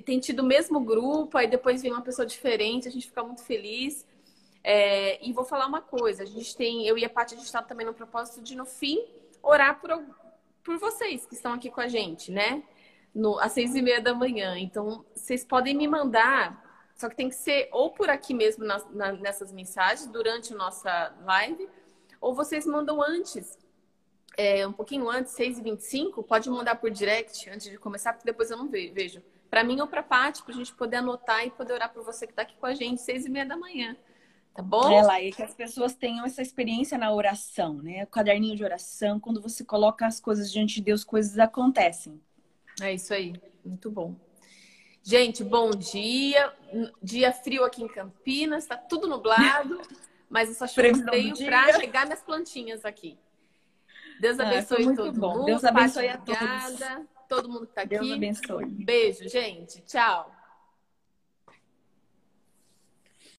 têm 0.06 0.20
tido 0.20 0.42
o 0.42 0.46
mesmo 0.46 0.80
grupo, 0.82 1.40
aí 1.40 1.48
depois 1.48 1.82
vem 1.82 1.92
uma 1.92 2.04
pessoa 2.04 2.28
diferente, 2.28 2.88
a 2.88 2.92
gente 2.92 3.08
fica 3.08 3.24
muito 3.24 3.44
feliz. 3.44 4.06
É, 4.64 5.18
e 5.28 5.34
vou 5.34 5.46
falar 5.46 5.66
uma 5.66 5.82
coisa: 5.82 6.22
a 6.22 6.28
gente 6.28 6.56
tem, 6.56 6.86
eu 6.86 6.96
e 6.96 7.04
a 7.04 7.10
Paty, 7.10 7.34
a 7.34 7.38
gente 7.38 7.48
está 7.48 7.64
também 7.64 7.88
no 7.88 7.94
propósito 7.96 8.40
de, 8.40 8.56
no 8.56 8.68
fim, 8.68 9.04
orar 9.42 9.82
por, 9.82 9.90
por 10.64 10.78
vocês 10.78 11.26
que 11.26 11.34
estão 11.36 11.54
aqui 11.54 11.70
com 11.70 11.82
a 11.82 11.88
gente, 11.88 12.32
né? 12.32 12.64
No, 13.14 13.40
às 13.40 13.52
seis 13.52 13.76
e 13.76 13.82
meia 13.82 14.02
da 14.02 14.14
manhã. 14.14 14.58
Então, 14.58 15.06
vocês 15.14 15.44
podem 15.44 15.76
me 15.76 15.88
mandar, 15.88 16.92
só 16.96 17.10
que 17.10 17.16
tem 17.16 17.30
que 17.30 17.36
ser 17.36 17.68
ou 17.72 17.92
por 17.92 18.10
aqui 18.10 18.34
mesmo 18.34 18.64
na, 18.64 18.80
na, 18.92 19.12
nessas 19.14 19.52
mensagens, 19.52 20.08
durante 20.08 20.54
a 20.54 20.56
nossa 20.56 21.16
live, 21.26 21.68
ou 22.20 22.34
vocês 22.34 22.66
mandam 22.66 23.02
antes, 23.02 23.58
é, 24.38 24.66
um 24.66 24.72
pouquinho 24.72 25.10
antes, 25.10 25.34
6 25.34 25.60
e 25.60 25.62
25 25.62 26.24
pode 26.24 26.50
mandar 26.50 26.76
por 26.76 26.90
direct 26.90 27.50
antes 27.50 27.70
de 27.70 27.78
começar, 27.78 28.14
porque 28.14 28.26
depois 28.26 28.50
eu 28.50 28.58
não 28.58 28.70
vejo. 28.70 29.22
Para 29.50 29.64
mim 29.64 29.82
ou 29.82 29.88
para 29.88 30.00
a 30.00 30.04
Paty, 30.04 30.44
para 30.44 30.54
a 30.54 30.58
gente 30.58 30.74
poder 30.74 30.98
anotar 30.98 31.46
e 31.46 31.52
poder 31.52 31.74
orar 31.74 31.92
por 31.92 32.04
você 32.04 32.26
que 32.26 32.32
está 32.32 32.44
aqui 32.44 32.56
com 32.56 32.66
a 32.66 32.74
gente, 32.74 33.02
seis 33.02 33.26
e 33.26 33.30
meia 33.30 33.46
da 33.46 33.58
manhã. 33.58 33.98
Tá 34.54 34.62
bom? 34.62 34.92
É 34.92 35.02
lá, 35.02 35.22
e 35.22 35.32
que 35.32 35.42
as 35.42 35.54
pessoas 35.54 35.94
tenham 35.94 36.26
essa 36.26 36.42
experiência 36.42 36.98
na 36.98 37.14
oração, 37.14 37.76
né? 37.76 38.04
O 38.04 38.08
caderninho 38.08 38.56
de 38.56 38.64
oração, 38.64 39.20
quando 39.20 39.42
você 39.42 39.64
coloca 39.64 40.06
as 40.06 40.20
coisas 40.20 40.52
diante 40.52 40.76
de 40.76 40.82
Deus, 40.82 41.04
coisas 41.04 41.40
acontecem. 41.40 42.22
É 42.82 42.94
isso 42.94 43.14
aí, 43.14 43.34
muito 43.64 43.90
bom. 43.90 44.16
Gente, 45.04 45.44
bom 45.44 45.72
dia. 45.72 46.54
Dia 47.02 47.32
frio 47.32 47.64
aqui 47.64 47.82
em 47.82 47.88
Campinas, 47.88 48.66
tá 48.66 48.76
tudo 48.76 49.08
nublado, 49.08 49.82
mas 50.30 50.50
eu 50.50 50.56
só 50.56 50.66
veio 50.82 51.34
para 51.46 51.80
chegar 51.80 52.06
minhas 52.06 52.22
plantinhas 52.22 52.84
aqui. 52.84 53.18
Deus 54.20 54.40
ah, 54.40 54.48
abençoe 54.48 54.90
ah, 54.90 54.96
todo 54.96 55.20
bom. 55.20 55.34
mundo. 55.38 55.46
Deus 55.46 55.64
abençoe 55.64 56.08
a 56.10 56.18
todos. 56.18 56.40
Todo 57.28 57.50
mundo 57.50 57.66
que 57.66 57.74
tá 57.74 57.82
aqui. 57.82 57.98
Deus 57.98 58.12
abençoe. 58.12 58.66
Beijo, 58.66 59.28
gente. 59.28 59.82
Tchau. 59.84 60.41